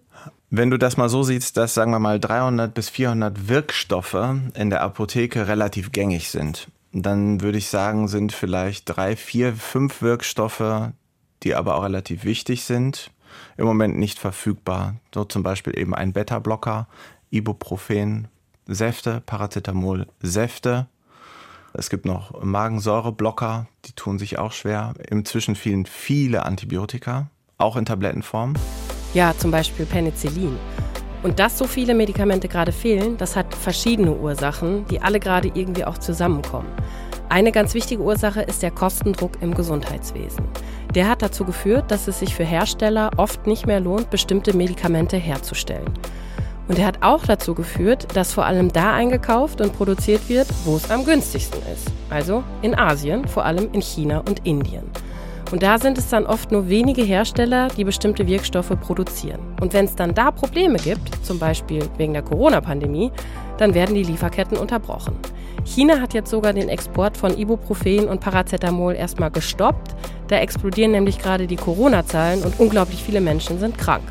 Wenn 0.49 0.71
du 0.71 0.77
das 0.77 0.97
mal 0.97 1.09
so 1.09 1.21
siehst, 1.21 1.57
dass, 1.57 1.75
sagen 1.75 1.91
wir 1.91 1.99
mal, 1.99 2.19
300 2.19 2.73
bis 2.73 2.89
400 2.89 3.49
Wirkstoffe 3.49 4.17
in 4.55 4.71
der 4.71 4.81
Apotheke 4.81 5.47
relativ 5.47 5.91
gängig 5.91 6.31
sind, 6.31 6.69
dann 6.91 7.41
würde 7.41 7.57
ich 7.57 7.67
sagen, 7.67 8.07
sind 8.07 8.31
vielleicht 8.31 8.85
drei, 8.85 9.15
vier, 9.15 9.53
fünf 9.53 10.01
Wirkstoffe, 10.01 10.91
die 11.43 11.55
aber 11.55 11.75
auch 11.75 11.83
relativ 11.83 12.23
wichtig 12.23 12.63
sind, 12.63 13.11
im 13.57 13.65
Moment 13.65 13.97
nicht 13.97 14.19
verfügbar. 14.19 14.95
So 15.13 15.23
zum 15.23 15.43
Beispiel 15.43 15.77
eben 15.77 15.93
ein 15.93 16.13
Beta-Blocker, 16.13 16.87
Ibuprofen, 17.29 18.27
Säfte, 18.65 19.21
Paracetamol, 19.25 20.07
Säfte. 20.21 20.87
Es 21.73 21.89
gibt 21.89 22.05
noch 22.05 22.43
Magensäureblocker, 22.43 23.67
die 23.85 23.93
tun 23.93 24.17
sich 24.17 24.39
auch 24.39 24.51
schwer. 24.51 24.93
Inzwischen 25.09 25.55
fehlen 25.55 25.85
viele 25.85 26.45
Antibiotika 26.45 27.29
auch 27.59 27.75
in 27.75 27.85
Tablettenform? 27.85 28.55
Ja, 29.13 29.33
zum 29.37 29.51
Beispiel 29.51 29.85
Penicillin. 29.85 30.57
Und 31.21 31.39
dass 31.39 31.57
so 31.57 31.65
viele 31.65 31.93
Medikamente 31.93 32.47
gerade 32.47 32.71
fehlen, 32.71 33.17
das 33.17 33.35
hat 33.35 33.53
verschiedene 33.53 34.13
Ursachen, 34.13 34.85
die 34.85 35.01
alle 35.01 35.19
gerade 35.19 35.51
irgendwie 35.53 35.85
auch 35.85 35.97
zusammenkommen. 35.97 36.69
Eine 37.27 37.51
ganz 37.51 37.73
wichtige 37.73 38.01
Ursache 38.01 38.41
ist 38.41 38.63
der 38.63 38.71
Kostendruck 38.71 39.33
im 39.41 39.53
Gesundheitswesen. 39.53 40.45
Der 40.95 41.07
hat 41.07 41.21
dazu 41.21 41.45
geführt, 41.45 41.91
dass 41.91 42.07
es 42.07 42.19
sich 42.19 42.33
für 42.33 42.45
Hersteller 42.45 43.11
oft 43.17 43.45
nicht 43.45 43.67
mehr 43.67 43.79
lohnt, 43.79 44.09
bestimmte 44.09 44.55
Medikamente 44.55 45.17
herzustellen. 45.17 45.93
Und 46.67 46.79
er 46.79 46.87
hat 46.87 47.03
auch 47.03 47.25
dazu 47.25 47.53
geführt, 47.53 48.07
dass 48.15 48.33
vor 48.33 48.45
allem 48.45 48.71
da 48.71 48.93
eingekauft 48.93 49.59
und 49.59 49.73
produziert 49.73 50.29
wird, 50.29 50.47
wo 50.65 50.75
es 50.75 50.89
am 50.89 51.03
günstigsten 51.03 51.61
ist. 51.73 51.91
Also 52.09 52.43
in 52.61 52.77
Asien, 52.77 53.27
vor 53.27 53.43
allem 53.43 53.69
in 53.73 53.81
China 53.81 54.19
und 54.19 54.45
Indien. 54.45 54.83
Und 55.51 55.63
da 55.63 55.79
sind 55.79 55.97
es 55.97 56.09
dann 56.09 56.25
oft 56.25 56.51
nur 56.51 56.69
wenige 56.69 57.01
Hersteller, 57.01 57.69
die 57.75 57.83
bestimmte 57.83 58.27
Wirkstoffe 58.27 58.79
produzieren. 58.79 59.39
Und 59.59 59.73
wenn 59.73 59.85
es 59.85 59.95
dann 59.95 60.13
da 60.13 60.31
Probleme 60.31 60.77
gibt, 60.77 61.25
zum 61.25 61.39
Beispiel 61.39 61.81
wegen 61.97 62.13
der 62.13 62.21
Corona-Pandemie, 62.21 63.11
dann 63.57 63.73
werden 63.73 63.95
die 63.95 64.03
Lieferketten 64.03 64.57
unterbrochen. 64.57 65.15
China 65.65 65.99
hat 65.99 66.13
jetzt 66.13 66.29
sogar 66.29 66.53
den 66.53 66.69
Export 66.69 67.17
von 67.17 67.37
Ibuprofen 67.37 68.07
und 68.07 68.21
Paracetamol 68.21 68.95
erstmal 68.95 69.31
gestoppt. 69.31 69.95
Da 70.27 70.37
explodieren 70.37 70.91
nämlich 70.91 71.19
gerade 71.19 71.47
die 71.47 71.55
Corona-Zahlen 71.55 72.43
und 72.43 72.59
unglaublich 72.59 73.03
viele 73.03 73.19
Menschen 73.19 73.59
sind 73.59 73.77
krank. 73.77 74.03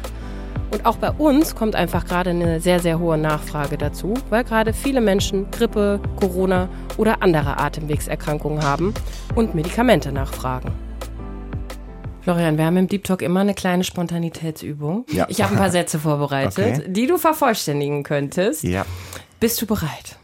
Und 0.71 0.85
auch 0.85 0.97
bei 0.97 1.11
uns 1.13 1.55
kommt 1.55 1.75
einfach 1.75 2.05
gerade 2.05 2.31
eine 2.31 2.61
sehr, 2.61 2.81
sehr 2.81 2.99
hohe 2.99 3.17
Nachfrage 3.17 3.79
dazu, 3.79 4.15
weil 4.29 4.45
gerade 4.45 4.73
viele 4.73 5.01
Menschen 5.01 5.51
Grippe, 5.51 6.01
Corona 6.21 6.69
oder 6.99 7.23
andere 7.23 7.59
Atemwegserkrankungen 7.59 8.63
haben 8.63 8.93
und 9.35 9.55
Medikamente 9.55 10.13
nachfragen. 10.13 10.88
Florian, 12.29 12.59
wir 12.59 12.67
haben 12.67 12.77
im 12.77 12.89
Deep 12.89 13.05
Talk 13.05 13.23
immer 13.23 13.41
eine 13.41 13.55
kleine 13.55 13.85
Spontanitätsübung. 13.85 15.07
Ja. 15.09 15.25
Ich 15.31 15.41
habe 15.41 15.55
ein 15.55 15.59
paar 15.59 15.71
Sätze 15.71 15.99
vorbereitet, 15.99 16.59
okay. 16.59 16.85
die 16.87 17.07
du 17.07 17.17
vervollständigen 17.17 18.03
könntest. 18.03 18.65
Ja. 18.65 18.85
Bist 19.41 19.63
du 19.63 19.67
bereit? 19.67 20.19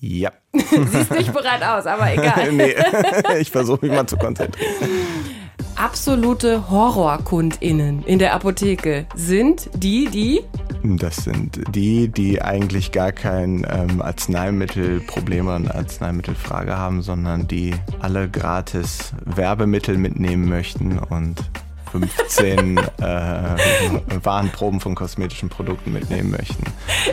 Ja. 0.00 0.32
Siehst 0.54 1.10
nicht 1.10 1.34
bereit 1.34 1.62
aus, 1.62 1.84
aber 1.84 2.10
egal. 2.10 2.52
nee, 2.52 2.74
ich 3.38 3.50
versuche 3.50 3.84
mich 3.84 3.94
mal 3.94 4.06
zu 4.06 4.16
konzentrieren. 4.16 4.72
Absolute 5.74 6.70
HorrorkundInnen 6.70 8.02
in 8.04 8.18
der 8.18 8.32
Apotheke 8.32 9.04
sind 9.14 9.68
die, 9.74 10.06
die. 10.06 10.42
Das 10.82 11.16
sind 11.16 11.60
die, 11.74 12.08
die 12.08 12.42
eigentlich 12.42 12.92
gar 12.92 13.12
kein 13.12 13.66
ähm, 13.68 14.00
Arzneimittelproblem 14.00 15.46
oder 15.46 15.56
eine 15.56 15.74
Arzneimittelfrage 15.74 16.76
haben, 16.76 17.02
sondern 17.02 17.48
die 17.48 17.74
alle 18.00 18.28
gratis 18.28 19.12
Werbemittel 19.24 19.98
mitnehmen 19.98 20.48
möchten 20.48 20.98
und 20.98 21.42
15 21.90 22.78
äh, 22.98 23.02
Warenproben 24.22 24.80
von 24.80 24.94
kosmetischen 24.94 25.48
Produkten 25.48 25.92
mitnehmen 25.92 26.30
möchten. 26.30 26.64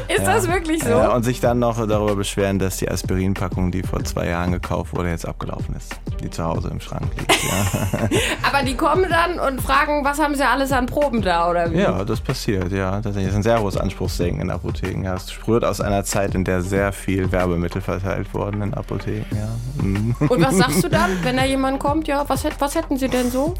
Ist 0.07 0.19
ja. 0.19 0.33
das 0.33 0.47
wirklich 0.47 0.83
so? 0.83 0.89
Ja, 0.89 1.13
und 1.13 1.23
sich 1.23 1.39
dann 1.39 1.59
noch 1.59 1.85
darüber 1.87 2.15
beschweren, 2.15 2.59
dass 2.59 2.77
die 2.77 2.89
Aspirinpackung, 2.89 3.71
die 3.71 3.83
vor 3.83 4.03
zwei 4.03 4.27
Jahren 4.27 4.51
gekauft 4.51 4.95
wurde, 4.95 5.09
jetzt 5.09 5.27
abgelaufen 5.27 5.75
ist. 5.75 5.95
Die 6.21 6.29
zu 6.29 6.43
Hause 6.43 6.69
im 6.69 6.79
Schrank 6.79 7.07
liegt. 7.17 7.43
Ja. 7.43 8.09
Aber 8.49 8.63
die 8.63 8.75
kommen 8.75 9.05
dann 9.09 9.39
und 9.39 9.61
fragen, 9.61 10.05
was 10.05 10.19
haben 10.19 10.35
sie 10.35 10.45
alles 10.45 10.71
an 10.71 10.85
Proben 10.85 11.21
da 11.21 11.49
oder 11.49 11.71
wie? 11.71 11.79
Ja, 11.79 12.03
das 12.03 12.21
passiert, 12.21 12.71
ja. 12.71 13.01
Tatsächlich 13.01 13.29
ist 13.29 13.35
ein 13.35 13.43
sehr 13.43 13.61
hohes 13.61 13.77
Anspruchsdenken 13.77 14.41
in 14.41 14.49
Apotheken. 14.49 15.03
Ja, 15.03 15.15
es 15.15 15.31
sprüht 15.31 15.63
aus 15.63 15.81
einer 15.81 16.03
Zeit, 16.03 16.35
in 16.35 16.43
der 16.43 16.61
sehr 16.61 16.93
viel 16.93 17.31
Werbemittel 17.31 17.81
verteilt 17.81 18.33
wurden 18.33 18.61
in 18.61 18.73
Apotheken. 18.73 19.25
Ja. 19.35 19.83
Mhm. 19.83 20.15
Und 20.19 20.41
was 20.41 20.57
sagst 20.57 20.83
du 20.83 20.89
dann, 20.89 21.11
wenn 21.23 21.37
da 21.37 21.45
jemand 21.45 21.79
kommt? 21.79 22.07
Ja, 22.07 22.23
was, 22.27 22.43
was 22.59 22.75
hätten 22.75 22.97
sie 22.97 23.09
denn 23.09 23.29
so? 23.31 23.55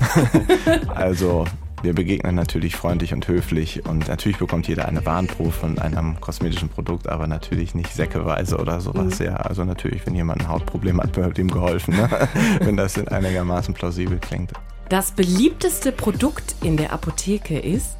Also 1.04 1.44
wir 1.82 1.94
begegnen 1.94 2.34
natürlich 2.34 2.78
freundlich 2.78 3.14
und 3.14 3.28
höflich 3.28 3.86
und 3.86 4.08
natürlich 4.08 4.38
bekommt 4.38 4.70
jeder 4.70 4.88
eine 4.88 5.06
Warnprobe 5.06 5.52
von 5.52 5.78
einem 5.78 6.22
kosmetischen 6.22 6.70
Produkt, 6.70 7.10
aber 7.10 7.28
natürlich 7.28 7.76
nicht 7.76 7.94
säckeweise 7.94 8.56
oder 8.58 8.80
sowas. 8.80 9.20
Mhm. 9.20 9.26
Ja, 9.26 9.36
also 9.36 9.66
natürlich, 9.66 10.06
wenn 10.06 10.16
jemand 10.16 10.44
ein 10.44 10.48
Hautproblem 10.48 11.02
hat, 11.02 11.18
wird 11.18 11.38
ihm 11.40 11.52
geholfen, 11.52 11.98
ne? 11.98 12.10
wenn 12.62 12.78
das 12.78 12.98
einigermaßen 12.98 13.74
plausibel 13.74 14.18
klingt. 14.18 14.54
Das 14.88 15.12
beliebteste 15.12 15.92
Produkt 15.92 16.56
in 16.62 16.78
der 16.78 16.94
Apotheke 16.94 17.60
ist? 17.60 17.98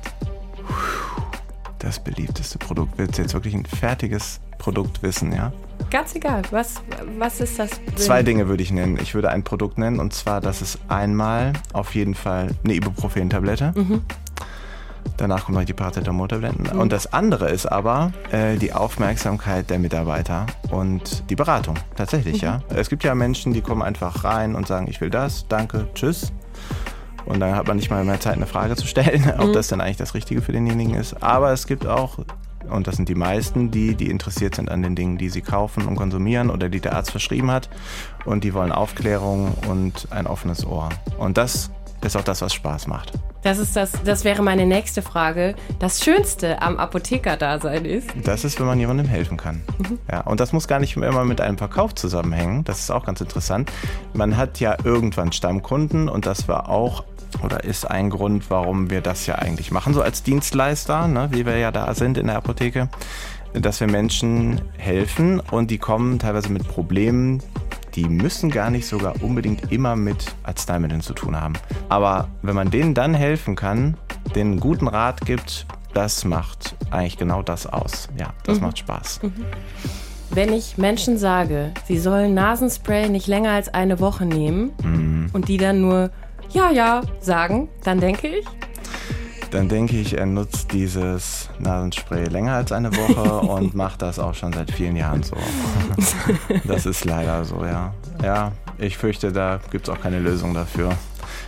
Das 1.84 2.00
beliebteste 2.00 2.58
Produkt. 2.58 2.98
Willst 2.98 3.18
du 3.18 3.24
jetzt 3.24 3.34
wirklich 3.34 3.54
ein 3.54 3.66
fertiges 3.66 4.40
Produkt 4.58 5.04
wissen, 5.04 5.34
ja? 5.34 5.52
Ganz 5.92 6.16
egal. 6.16 6.42
Was, 6.50 6.76
was 7.18 7.42
ist 7.42 7.60
das? 7.60 7.72
Zwei 7.98 8.24
Dinge 8.24 8.48
würde 8.48 8.64
ich 8.64 8.72
nennen. 8.72 8.98
Ich 9.02 9.14
würde 9.14 9.30
ein 9.30 9.44
Produkt 9.44 9.78
nennen 9.78 10.00
und 10.00 10.14
zwar, 10.14 10.40
das 10.40 10.62
ist 10.62 10.80
einmal 10.88 11.52
auf 11.74 11.94
jeden 11.94 12.16
Fall 12.16 12.52
eine 12.64 12.74
Ibuprofen-Tablette. 12.74 13.74
Mhm. 13.76 14.02
Danach 15.18 15.44
kommen 15.44 15.58
noch 15.58 15.66
die 15.66 15.74
Paracetamol-Tabletten. 15.74 16.70
Mhm. 16.74 16.80
Und 16.80 16.94
das 16.94 17.12
andere 17.12 17.50
ist 17.50 17.66
aber 17.66 18.14
äh, 18.32 18.56
die 18.56 18.72
Aufmerksamkeit 18.72 19.70
der 19.70 19.78
Mitarbeiter 19.78 20.46
und 20.72 21.30
die 21.30 21.36
Beratung. 21.36 21.76
Tatsächlich, 21.98 22.42
mhm. 22.42 22.48
ja. 22.48 22.64
Es 22.70 22.90
gibt 22.90 23.04
ja 23.04 23.14
Menschen, 23.14 23.52
die 23.52 23.62
kommen 23.62 23.82
einfach 23.82 24.24
rein 24.24 24.56
und 24.56 24.68
sagen, 24.68 24.88
ich 24.90 25.02
will 25.02 25.10
das, 25.10 25.50
danke, 25.50 25.90
tschüss. 25.94 26.32
Und 27.26 27.40
dann 27.40 27.56
hat 27.56 27.68
man 27.68 27.78
nicht 27.78 27.90
mal 27.90 28.04
mehr 28.04 28.20
Zeit, 28.20 28.36
eine 28.36 28.48
Frage 28.48 28.76
zu 28.76 28.88
stellen, 28.88 29.32
ob 29.38 29.48
mhm. 29.48 29.54
das 29.54 29.68
dann 29.68 29.82
eigentlich 29.82 29.98
das 29.98 30.14
Richtige 30.14 30.42
für 30.42 30.52
denjenigen 30.52 30.96
ist. 30.96 31.22
Aber 31.24 31.52
es 31.52 31.68
gibt 31.68 31.86
auch 31.88 32.20
und 32.70 32.88
das 32.88 32.96
sind 32.96 33.10
die 33.10 33.16
meisten, 33.16 33.72
die, 33.72 33.96
die 33.96 34.10
interessiert 34.10 34.56
sind 34.56 34.72
an 34.72 34.82
den 34.82 34.96
Dingen, 34.96 35.18
die 35.18 35.30
sie 35.30 35.42
kaufen 35.42 35.86
und 35.86 35.96
konsumieren 35.96 36.50
oder 36.50 36.70
die 36.70 36.80
der 36.80 36.96
Arzt 36.96 37.12
verschrieben 37.12 37.52
hat. 37.52 37.70
Und 38.26 38.44
die 38.44 38.54
wollen 38.54 38.72
Aufklärung 38.72 39.54
und 39.68 40.08
ein 40.12 40.28
offenes 40.28 40.66
Ohr. 40.66 40.90
Und 41.18 41.38
das 41.38 41.72
ist 42.02 42.18
auch 42.18 42.24
das, 42.24 42.42
was 42.42 42.54
Spaß 42.54 42.88
macht. 42.88 43.14
Das 43.44 43.58
ist 43.58 43.76
das, 43.76 43.92
das 44.06 44.24
wäre 44.24 44.42
meine 44.42 44.66
nächste 44.66 45.02
Frage. 45.02 45.56
Das 45.80 46.04
Schönste 46.04 46.62
am 46.62 46.78
Apothekerdasein 46.78 47.86
ist? 47.86 48.10
Das 48.24 48.46
ist, 48.46 48.60
wenn 48.60 48.68
man 48.68 48.80
jemandem 48.80 49.08
helfen 49.08 49.38
kann. 49.38 49.62
Mhm. 49.78 50.00
Ja, 50.10 50.22
und 50.22 50.40
das 50.40 50.54
muss 50.54 50.68
gar 50.68 50.80
nicht 50.80 50.96
immer 50.96 51.26
mit 51.26 51.42
einem 51.42 51.58
Verkauf 51.58 51.96
zusammenhängen. 51.96 52.64
Das 52.64 52.80
ist 52.80 52.92
auch 52.92 53.06
ganz 53.06 53.20
interessant. 53.20 53.72
Man 54.14 54.38
hat 54.38 54.60
ja 54.60 54.78
irgendwann 54.84 55.32
Stammkunden 55.32 56.08
und 56.08 56.26
das 56.26 56.48
war 56.48 56.70
auch 56.70 57.04
oder 57.42 57.64
ist 57.64 57.90
ein 57.90 58.10
Grund, 58.10 58.50
warum 58.50 58.90
wir 58.90 59.02
das 59.02 59.26
ja 59.26 59.36
eigentlich 59.36 59.72
machen, 59.72 59.94
so 59.94 60.02
als 60.02 60.24
Dienstleister, 60.24 61.08
ne, 61.08 61.30
wie 61.32 61.46
wir 61.46 61.58
ja 61.58 61.72
da 61.72 61.94
sind 61.94 62.18
in 62.18 62.28
der 62.28 62.38
Apotheke, 62.38 62.90
dass 63.54 63.80
wir 63.80 63.88
Menschen 63.88 64.62
helfen 64.78 65.40
und 65.40 65.72
die 65.72 65.78
kommen 65.78 66.20
teilweise 66.20 66.52
mit 66.52 66.68
Problemen, 66.68 67.42
die 67.96 68.06
müssen 68.06 68.50
gar 68.50 68.70
nicht 68.70 68.88
sogar 68.88 69.22
unbedingt 69.22 69.72
immer 69.72 69.96
mit 69.96 70.34
Arzneimitteln 70.44 71.02
zu 71.02 71.14
tun 71.14 71.40
haben. 71.40 71.54
Aber 71.90 72.28
wenn 72.42 72.56
man 72.56 72.72
denen 72.72 72.94
dann 72.94 73.14
helfen 73.14 73.56
kann, 73.56 73.98
denen 74.36 74.54
einen 74.54 74.60
guten 74.60 74.88
Rat 74.88 75.22
gibt, 75.22 75.68
das 75.94 76.26
macht 76.26 76.76
eigentlich 76.90 77.18
genau 77.18 77.44
das 77.44 77.68
aus. 77.68 78.10
Ja, 78.18 78.34
das 78.46 78.58
mhm. 78.58 78.64
macht 78.64 78.80
Spaß. 78.80 79.22
Mhm. 79.22 79.46
Wenn 80.32 80.52
ich 80.52 80.80
Menschen 80.80 81.20
sage, 81.20 81.72
sie 81.86 82.00
sollen 82.00 82.34
Nasenspray 82.34 83.10
nicht 83.10 83.28
länger 83.28 83.52
als 83.52 83.72
eine 83.72 84.00
Woche 84.00 84.26
nehmen 84.26 84.72
mhm. 84.84 85.30
und 85.32 85.48
die 85.48 85.58
dann 85.58 85.82
nur 85.82 86.10
ja, 86.54 86.72
ja 86.72 87.02
sagen, 87.20 87.70
dann 87.84 88.00
denke 88.00 88.28
ich. 88.28 88.46
Dann 89.52 89.70
denke 89.70 89.98
ich, 89.98 90.18
er 90.18 90.26
nutzt 90.26 90.72
dieses 90.72 91.50
Nasenspray 91.60 92.26
länger 92.26 92.54
als 92.54 92.72
eine 92.72 92.96
Woche 92.96 93.48
und 93.52 93.76
macht 93.76 94.02
das 94.02 94.18
auch 94.18 94.34
schon 94.34 94.54
seit 94.54 94.72
vielen 94.72 94.96
Jahren 94.96 95.22
so. 95.22 95.36
Das 96.66 96.86
ist 96.86 97.06
leider 97.06 97.44
so, 97.46 97.64
ja. 97.64 97.94
Ja, 98.24 98.52
ich 98.78 98.98
fürchte, 98.98 99.32
da 99.32 99.60
gibt 99.72 99.88
es 99.88 99.94
auch 99.94 100.02
keine 100.02 100.20
Lösung 100.20 100.54
dafür. 100.54 100.92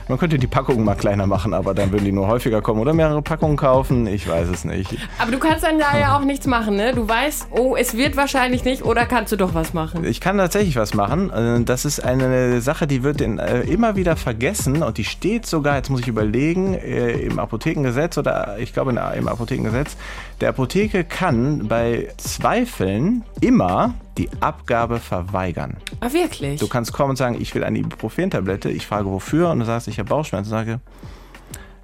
Man 0.08 0.20
könnte 0.20 0.38
die 0.38 0.48
Packungen 0.48 0.84
mal 0.84 0.94
kleiner 0.94 1.26
machen, 1.26 1.56
aber 1.56 1.74
dann 1.74 1.92
würden 1.92 2.06
die 2.06 2.12
nur 2.12 2.28
häufiger 2.28 2.62
kommen 2.62 2.80
oder 2.80 2.94
mehrere 2.94 3.24
Packungen 3.24 3.58
kaufen. 3.58 4.06
Ich 4.06 4.28
weiß 4.28 4.50
es 4.50 4.64
nicht. 4.64 4.96
Aber 5.18 5.32
du 5.32 5.40
kannst 5.40 5.64
dann 5.64 5.80
da 5.80 5.98
ja 5.98 6.16
auch 6.16 6.24
nichts 6.24 6.46
machen, 6.46 6.76
ne? 6.76 6.94
Du 6.94 7.08
weißt, 7.08 7.48
oh, 7.50 7.76
es 7.76 7.98
wird 7.98 8.16
wahrscheinlich 8.16 8.64
nicht 8.64 8.84
oder 8.84 9.08
kannst 9.08 9.32
du 9.32 9.36
doch 9.36 9.56
was 9.56 9.74
machen? 9.74 10.04
Ich 10.04 10.22
kann 10.22 10.38
tatsächlich 10.38 10.76
was 10.76 10.94
machen. 10.94 11.32
Äh, 11.32 11.64
das 11.64 11.86
ist 11.86 12.04
eine 12.04 12.62
Sache, 12.62 12.86
die 12.86 13.02
wird 13.02 13.20
äh, 13.20 13.62
immer 13.62 13.96
wieder 13.96 14.16
vergessen 14.16 14.84
und 14.84 15.00
die 15.00 15.06
steht 15.06 15.48
sogar, 15.48 15.78
jetzt 15.78 15.90
muss 15.90 16.02
ich 16.02 16.08
überlegen, 16.08 16.76
äh, 16.76 17.14
im 17.14 17.40
Apothekengesetz 17.40 18.18
oder 18.18 18.58
ich 18.60 18.74
glaube 18.74 18.92
im 18.92 19.28
Apothekengesetz. 19.28 19.98
Der 20.40 20.50
Apotheke 20.50 21.04
kann 21.04 21.68
bei 21.68 22.10
Zweifeln 22.18 23.24
immer 23.42 23.96
die 24.18 24.30
Abgabe 24.40 25.00
verweigern. 25.00 25.78
Ah, 26.00 26.12
wirklich? 26.14 26.60
Du 26.60 26.68
kannst 26.68 26.94
kommen 26.94 27.12
und 27.12 27.16
sagen, 27.16 27.40
ich 27.40 27.54
will 27.54 27.64
eine 27.64 27.80
Ibuprofen-Tablette. 27.80 28.70
Ich 28.72 28.88
frage, 28.88 29.08
wofür? 29.08 29.50
Und 29.50 29.60
du 29.60 29.66
sagst, 29.66 29.88
ich 29.88 30.00
habe 30.00 30.10
Bauchschmerzen. 30.10 30.48
Und 30.48 30.58
sage, 30.58 30.80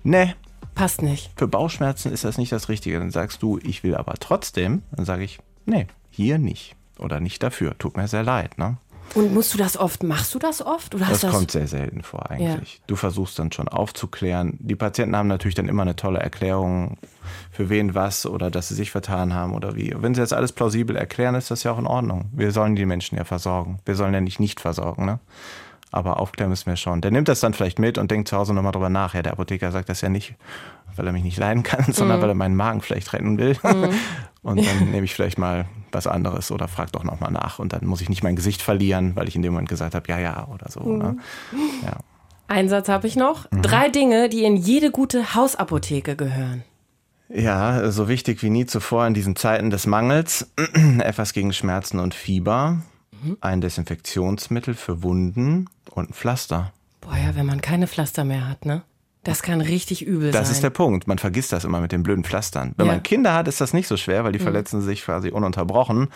ne. 0.04 0.36
Passt 0.74 1.02
nicht. 1.02 1.32
Für 1.36 1.48
Bauchschmerzen 1.48 2.14
ist 2.14 2.24
das 2.24 2.38
nicht 2.38 2.52
das 2.52 2.70
Richtige. 2.70 2.98
Dann 2.98 3.12
sagst 3.12 3.44
du, 3.44 3.60
ich 3.62 3.84
will 3.84 3.96
aber 3.96 4.14
trotzdem. 4.20 4.84
Dann 4.92 5.06
sage 5.06 5.24
ich, 5.24 5.40
nee, 5.66 5.88
hier 6.10 6.38
nicht. 6.38 6.76
Oder 6.98 7.20
nicht 7.20 7.44
dafür. 7.44 7.78
Tut 7.78 7.98
mir 7.98 8.08
sehr 8.08 8.24
leid, 8.24 8.58
ne? 8.58 8.78
Und 9.14 9.34
musst 9.34 9.54
du 9.54 9.58
das 9.58 9.78
oft, 9.78 10.04
machst 10.04 10.34
du 10.34 10.40
das 10.40 10.66
oft? 10.66 10.96
Oder 10.96 11.06
das, 11.08 11.22
das 11.22 11.32
kommt 11.32 11.52
sehr 11.52 11.68
selten 11.68 12.02
vor 12.02 12.30
eigentlich. 12.30 12.76
Ja. 12.76 12.84
Du 12.88 12.96
versuchst 12.96 13.38
dann 13.40 13.52
schon 13.52 13.68
aufzuklären. 13.68 14.58
Die 14.60 14.76
Patienten 14.76 15.16
haben 15.16 15.28
natürlich 15.28 15.56
dann 15.56 15.68
immer 15.68 15.82
eine 15.82 15.96
tolle 15.96 16.20
Erklärung, 16.20 16.98
für 17.52 17.70
wen 17.70 17.94
was 17.96 18.26
oder 18.26 18.50
dass 18.50 18.70
sie 18.70 18.76
sich 18.76 18.92
vertan 18.92 19.34
haben 19.34 19.54
oder 19.54 19.76
wie. 19.76 19.94
Wenn 19.96 20.16
sie 20.16 20.22
das 20.22 20.34
alles 20.34 20.52
plausibel 20.52 20.96
erklären, 20.96 21.36
ist 21.36 21.52
das 21.52 21.64
ja 21.64 21.72
auch 21.72 21.80
in 21.80 21.88
Ordnung. 21.88 22.30
Wir 22.34 22.52
sollen 22.52 22.76
die 22.76 22.86
Menschen 22.86 23.18
ja 23.18 23.24
versorgen. 23.24 23.80
Wir 23.86 23.96
sollen 23.96 24.14
ja 24.14 24.22
nicht 24.22 24.40
nicht 24.40 24.60
versorgen. 24.60 25.06
Ne? 25.06 25.20
Aber 25.92 26.20
aufklären 26.20 26.50
müssen 26.50 26.68
wir 26.68 26.78
schon. 26.78 27.02
Der 27.02 27.12
nimmt 27.12 27.28
das 27.28 27.42
dann 27.42 27.54
vielleicht 27.54 27.78
mit 27.78 27.98
und 27.98 28.10
denkt 28.12 28.30
zu 28.30 28.38
Hause 28.38 28.54
nochmal 28.54 28.72
drüber 28.72 28.90
nach. 28.90 29.14
Ja, 29.14 29.22
der 29.22 29.34
Apotheker 29.34 29.72
sagt 29.72 29.90
das 29.90 30.02
ja 30.02 30.10
nicht, 30.10 30.36
weil 30.96 31.08
er 31.08 31.14
mich 31.14 31.24
nicht 31.24 31.38
leiden 31.38 31.64
kann, 31.64 31.86
sondern 31.94 32.18
mhm. 32.18 32.22
weil 32.22 32.30
er 32.30 32.36
meinen 32.36 32.56
Magen 32.56 32.82
vielleicht 32.82 33.14
retten 33.14 33.38
will. 33.38 33.58
Mhm. 33.64 33.90
Und 34.44 34.66
dann 34.66 34.90
nehme 34.90 35.06
ich 35.06 35.14
vielleicht 35.14 35.38
mal 35.38 35.66
was 35.92 36.08
anderes 36.08 36.52
oder 36.52 36.68
frage 36.68 36.92
doch 36.94 37.04
nochmal 37.04 37.32
nach. 37.32 37.60
Und 37.60 37.74
dann 37.74 37.86
muss 37.86 38.02
ich 38.02 38.10
nicht 38.10 38.24
mein 38.24 38.36
Gesicht 38.36 38.64
verlieren, 38.64 39.16
weil 39.16 39.28
ich 39.28 39.36
in 39.36 39.44
dem 39.44 39.54
Moment 39.54 39.70
gesagt 39.70 39.94
habe, 39.94 40.08
ja, 40.10 40.18
ja 40.20 40.48
oder 40.48 40.70
so. 40.72 40.80
Mhm. 40.80 40.98
Ne? 40.98 41.18
Ja. 41.84 41.98
Einen 42.48 42.68
Satz 42.68 42.90
habe 42.90 43.08
ich 43.08 43.16
noch. 43.16 43.50
Mhm. 43.52 43.62
Drei 43.62 43.90
Dinge, 43.90 44.30
die 44.30 44.44
in 44.44 44.58
jede 44.58 44.90
gute 44.90 45.36
Hausapotheke 45.36 46.16
gehören. 46.16 46.64
Ja, 47.30 47.92
so 47.92 48.10
wichtig 48.10 48.44
wie 48.44 48.50
nie 48.50 48.66
zuvor 48.66 49.08
in 49.08 49.14
diesen 49.14 49.36
Zeiten 49.36 49.70
des 49.70 49.88
Mangels. 49.88 50.52
Etwas 51.00 51.34
gegen 51.34 51.54
Schmerzen 51.54 52.00
und 52.00 52.14
Fieber, 52.14 52.82
mhm. 53.24 53.38
ein 53.40 53.62
Desinfektionsmittel 53.62 54.74
für 54.74 55.02
Wunden 55.02 55.70
und 55.92 56.10
ein 56.10 56.14
Pflaster. 56.14 56.74
Boah, 57.00 57.16
ja, 57.16 57.36
wenn 57.36 57.46
man 57.46 57.62
keine 57.62 57.88
Pflaster 57.88 58.26
mehr 58.26 58.50
hat, 58.50 58.66
ne? 58.66 58.82
Das 59.24 59.44
kann 59.44 59.62
richtig 59.62 60.04
übel 60.04 60.32
das 60.32 60.34
sein. 60.34 60.42
Das 60.42 60.52
ist 60.52 60.64
der 60.64 60.72
Punkt. 60.72 61.08
Man 61.08 61.20
vergisst 61.20 61.54
das 61.54 61.64
immer 61.64 61.80
mit 61.80 61.92
den 61.92 62.02
blöden 62.02 62.24
Pflastern. 62.24 62.74
Wenn 62.78 62.88
ja. 62.88 62.94
man 62.94 63.04
Kinder 63.04 63.36
hat, 63.36 63.48
ist 63.48 63.62
das 63.62 63.72
nicht 63.72 63.88
so 63.88 63.96
schwer, 63.96 64.24
weil 64.24 64.32
die 64.32 64.40
mhm. 64.40 64.44
verletzen 64.44 64.82
sich 64.82 65.04
quasi 65.04 65.30
ununterbrochen. 65.30 66.08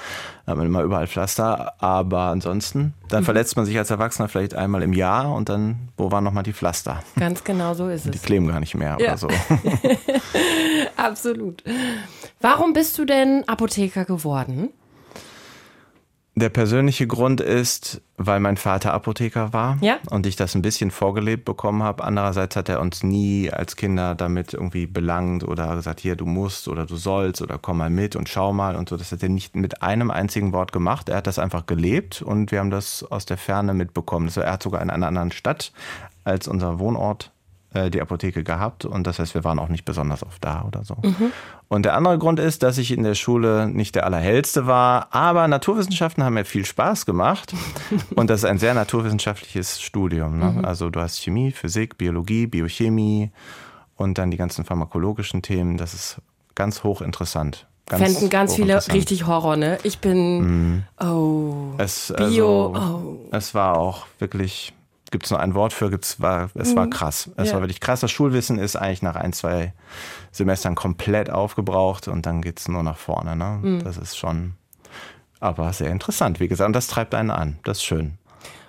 Da 0.46 0.52
hat 0.52 0.58
man 0.58 0.66
immer 0.66 0.82
überall 0.82 1.06
Pflaster. 1.06 1.74
Aber 1.84 2.22
ansonsten, 2.24 2.96
dann 3.08 3.22
mhm. 3.22 3.26
verletzt 3.26 3.58
man 3.58 3.66
sich 3.66 3.78
als 3.78 3.92
Erwachsener 3.92 4.28
vielleicht 4.28 4.56
einmal 4.56 4.82
im 4.82 4.94
Jahr 4.94 5.32
und 5.34 5.50
dann, 5.50 5.90
wo 5.98 6.12
waren 6.12 6.24
nochmal 6.24 6.44
die 6.44 6.54
Pflaster? 6.54 7.04
Ganz 7.20 7.44
genau 7.44 7.76
so 7.76 7.90
ist 7.90 8.06
es. 8.06 8.12
Die 8.12 8.18
kleben 8.18 8.48
gar 8.48 8.60
nicht 8.60 8.74
mehr 8.74 8.98
ja. 9.00 9.10
oder 9.10 9.18
so. 9.18 9.28
Absolut. 10.98 11.64
Warum 12.42 12.74
bist 12.74 12.98
du 12.98 13.06
denn 13.06 13.44
Apotheker 13.48 14.06
geworden? 14.06 14.70
Der 16.38 16.50
persönliche 16.50 17.08
Grund 17.08 17.40
ist, 17.40 18.02
weil 18.18 18.42
mein 18.42 18.58
Vater 18.58 18.94
Apotheker 18.94 19.54
war 19.54 19.78
ja? 19.80 20.00
und 20.10 20.26
ich 20.26 20.36
das 20.36 20.54
ein 20.54 20.62
bisschen 20.62 20.92
vorgelebt 20.92 21.46
bekommen 21.46 21.82
habe. 21.82 22.04
Andererseits 22.04 22.58
hat 22.58 22.68
er 22.68 22.82
uns 22.82 23.04
nie 23.04 23.50
als 23.50 23.78
Kinder 23.78 24.16
damit 24.16 24.54
irgendwie 24.54 24.86
belangt 24.86 25.46
oder 25.46 25.74
gesagt, 25.78 26.02
hier, 26.02 26.18
du 26.18 26.26
musst 26.26 26.68
oder 26.68 26.86
du 26.86 26.98
sollst 26.98 27.42
oder 27.42 27.58
komm 27.58 27.78
mal 27.78 27.90
mit 27.90 28.18
und 28.18 28.28
schau 28.28 28.52
mal 28.52 28.76
und 28.76 28.90
so. 28.90 28.98
Das 28.98 29.14
hat 29.14 29.24
er 29.24 29.30
nicht 29.30 29.56
mit 29.56 29.82
einem 29.82 30.12
einzigen 30.12 30.52
Wort 30.52 30.74
gemacht. 30.74 31.08
Er 31.08 31.18
hat 31.18 31.28
das 31.28 31.40
einfach 31.40 31.68
gelebt 31.68 32.22
und 32.22 32.52
wir 32.52 32.60
haben 32.60 32.72
das 32.72 33.04
aus 33.10 33.26
der 33.26 33.38
Ferne 33.38 33.74
mitbekommen. 33.74 34.26
Also 34.26 34.42
er 34.42 34.52
hat 34.52 34.64
sogar 34.64 34.82
in 34.82 34.90
einer 34.90 35.08
anderen 35.08 35.32
Stadt 35.32 35.72
als 36.26 36.50
unser 36.50 36.80
Wohnort 36.80 37.32
die 37.90 38.02
Apotheke 38.02 38.44
gehabt 38.44 38.86
und 38.86 39.06
das 39.06 39.20
heißt, 39.20 39.36
wir 39.36 39.44
waren 39.44 39.60
auch 39.60 39.70
nicht 39.70 39.86
besonders 39.86 40.24
oft 40.24 40.44
da 40.44 40.64
oder 40.66 40.84
so. 40.84 40.96
Mhm. 41.04 41.32
Und 41.68 41.84
der 41.84 41.96
andere 41.96 42.18
Grund 42.18 42.40
ist, 42.40 42.64
dass 42.64 42.78
ich 42.78 42.92
in 42.92 43.04
der 43.04 43.16
Schule 43.16 43.68
nicht 43.68 43.96
der 43.96 44.06
Allerhellste 44.06 44.66
war, 44.66 45.08
aber 45.12 45.48
Naturwissenschaften 45.48 46.24
haben 46.24 46.36
mir 46.36 46.46
viel 46.46 46.66
Spaß 46.66 47.06
gemacht 47.06 47.54
und 48.16 48.30
das 48.30 48.42
ist 48.42 48.46
ein 48.46 48.60
sehr 48.60 48.74
naturwissenschaftliches 48.74 49.82
Studium. 49.82 50.40
Ne? 50.40 50.56
Mhm. 50.58 50.66
Also 50.66 50.90
du 50.90 51.02
hast 51.02 51.20
Chemie, 51.20 51.52
Physik, 51.52 51.98
Biologie, 51.98 52.48
Biochemie 52.48 53.32
und 53.98 54.18
dann 54.18 54.32
die 54.32 54.38
ganzen 54.38 54.66
pharmakologischen 54.66 55.42
Themen. 55.42 55.78
Das 55.78 55.94
ist 55.94 56.22
ganz 56.56 56.84
hochinteressant. 56.84 57.68
Ganz 57.88 58.04
Fänden 58.04 58.30
ganz 58.32 58.56
viele 58.56 58.76
richtig 58.94 59.28
Horror, 59.28 59.58
ne? 59.58 59.78
Ich 59.84 60.00
bin, 60.00 60.40
mhm. 60.40 60.84
oh, 61.00 61.76
es, 61.78 62.12
Bio, 62.18 62.74
also, 62.74 63.20
oh. 63.30 63.30
Es 63.32 63.54
war 63.54 63.78
auch 63.78 64.08
wirklich 64.18 64.74
gibt 65.16 65.28
es 65.28 65.32
nur 65.32 65.40
ein 65.40 65.54
Wort 65.54 65.72
für, 65.72 65.90
gibt's, 65.90 66.20
war, 66.20 66.50
es 66.56 66.74
mhm. 66.74 66.76
war 66.76 66.90
krass. 66.90 67.30
Es 67.38 67.48
ja. 67.48 67.54
war 67.54 67.62
wirklich 67.62 67.80
krass. 67.80 68.02
Das 68.02 68.12
Schulwissen 68.12 68.60
ist 68.60 68.76
eigentlich 68.76 69.02
nach 69.02 69.16
ein, 69.16 69.32
zwei 69.32 69.74
Semestern 70.34 70.76
komplett 70.76 71.30
aufgebraucht 71.30 72.10
und 72.10 72.26
dann 72.26 72.42
geht 72.42 72.60
es 72.60 72.68
nur 72.68 72.84
nach 72.84 72.98
vorne. 72.98 73.38
Ne? 73.38 73.60
Mhm. 73.62 73.84
Das 73.86 73.96
ist 73.96 74.18
schon, 74.18 74.56
aber 75.40 75.72
sehr 75.72 75.90
interessant, 75.90 76.42
wie 76.42 76.50
gesagt. 76.50 76.68
Und 76.68 76.74
das 76.74 76.88
treibt 76.88 77.16
einen 77.16 77.32
an. 77.32 77.60
Das 77.64 77.78
ist 77.78 77.86
schön. 77.86 78.18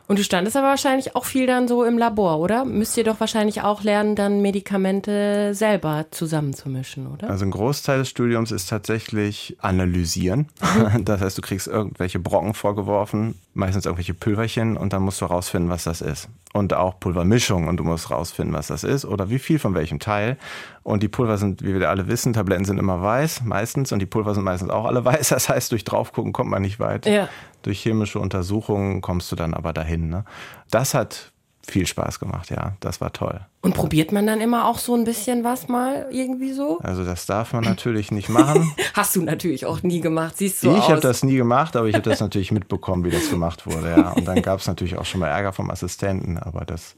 Und 0.08 0.18
du 0.18 0.22
standest 0.22 0.56
aber 0.56 0.68
wahrscheinlich 0.68 1.16
auch 1.16 1.25
viel 1.25 1.46
dann 1.46 1.66
so 1.66 1.84
im 1.84 1.98
Labor, 1.98 2.38
oder? 2.38 2.64
Müsst 2.64 2.96
ihr 2.96 3.04
doch 3.04 3.18
wahrscheinlich 3.18 3.62
auch 3.62 3.82
lernen, 3.82 4.14
dann 4.14 4.40
Medikamente 4.40 5.52
selber 5.52 6.06
zusammenzumischen, 6.12 7.08
oder? 7.08 7.28
Also 7.28 7.44
ein 7.44 7.50
Großteil 7.50 7.98
des 7.98 8.08
Studiums 8.08 8.52
ist 8.52 8.68
tatsächlich 8.68 9.56
analysieren. 9.60 10.48
Das 11.00 11.20
heißt, 11.20 11.36
du 11.36 11.42
kriegst 11.42 11.66
irgendwelche 11.66 12.18
Brocken 12.18 12.54
vorgeworfen, 12.54 13.34
meistens 13.54 13.86
irgendwelche 13.86 14.14
Pülverchen 14.14 14.76
und 14.76 14.92
dann 14.92 15.02
musst 15.02 15.20
du 15.20 15.28
herausfinden, 15.28 15.68
was 15.68 15.84
das 15.84 16.00
ist. 16.00 16.28
Und 16.52 16.75
auch 16.75 16.98
Pulvermischung 17.00 17.68
und 17.68 17.76
du 17.76 17.84
musst 17.84 18.08
herausfinden, 18.08 18.52
was 18.52 18.68
das 18.68 18.84
ist 18.84 19.04
oder 19.04 19.30
wie 19.30 19.38
viel 19.38 19.58
von 19.58 19.75
welchem 19.75 19.98
Teil. 19.98 20.36
Und 20.82 21.02
die 21.02 21.08
Pulver 21.08 21.36
sind, 21.36 21.62
wie 21.62 21.78
wir 21.78 21.90
alle 21.90 22.08
wissen, 22.08 22.32
Tabletten 22.32 22.64
sind 22.64 22.78
immer 22.78 23.02
weiß, 23.02 23.42
meistens. 23.42 23.92
Und 23.92 23.98
die 23.98 24.06
Pulver 24.06 24.34
sind 24.34 24.44
meistens 24.44 24.70
auch 24.70 24.84
alle 24.84 25.04
weiß. 25.04 25.28
Das 25.30 25.48
heißt, 25.48 25.72
durch 25.72 25.84
draufgucken 25.84 26.32
kommt 26.32 26.50
man 26.50 26.62
nicht 26.62 26.78
weit. 26.78 27.06
Ja. 27.06 27.28
Durch 27.66 27.80
chemische 27.80 28.21
Untersuchungen 28.21 29.00
kommst 29.00 29.32
du 29.32 29.36
dann 29.36 29.52
aber 29.52 29.73
dahin. 29.73 30.08
Ne? 30.08 30.25
Das 30.71 30.95
hat 30.95 31.32
viel 31.67 31.84
Spaß 31.84 32.21
gemacht, 32.21 32.50
ja. 32.50 32.76
Das 32.78 33.00
war 33.00 33.12
toll. 33.12 33.40
Und 33.60 33.75
probiert 33.75 34.12
man 34.12 34.25
dann 34.25 34.40
immer 34.40 34.67
auch 34.67 34.78
so 34.78 34.95
ein 34.95 35.02
bisschen 35.02 35.43
was 35.43 35.67
mal 35.67 36.06
irgendwie 36.12 36.52
so? 36.52 36.78
Also 36.78 37.04
das 37.04 37.26
darf 37.26 37.52
man 37.54 37.64
natürlich 37.64 38.12
nicht 38.12 38.28
machen. 38.28 38.73
Hast 38.95 39.17
du 39.17 39.23
natürlich 39.23 39.67
auch 39.67 39.82
nie 39.82 40.00
gemacht, 40.00 40.36
siehst 40.36 40.62
du 40.62 40.76
Ich 40.76 40.88
habe 40.88 41.00
das 41.00 41.25
nie 41.25 41.34
gemacht, 41.34 41.75
aber 41.75 41.88
ich 41.88 41.97
habe 41.97 42.08
das 42.08 42.21
natürlich 42.21 42.52
mitbekommen, 42.52 43.04
wie 43.04 43.10
das 43.10 43.30
gemacht 43.30 43.67
wurde, 43.67 43.90
ja. 43.97 44.10
Und 44.12 44.28
dann 44.28 44.43
gab 44.43 44.60
es 44.60 44.69
natürlich 44.69 44.97
auch 44.97 45.06
schon 45.06 45.19
mal 45.19 45.26
Ärger 45.26 45.52
vom 45.52 45.69
Assistenten, 45.69 46.38
aber 46.38 46.64
das 46.64 46.95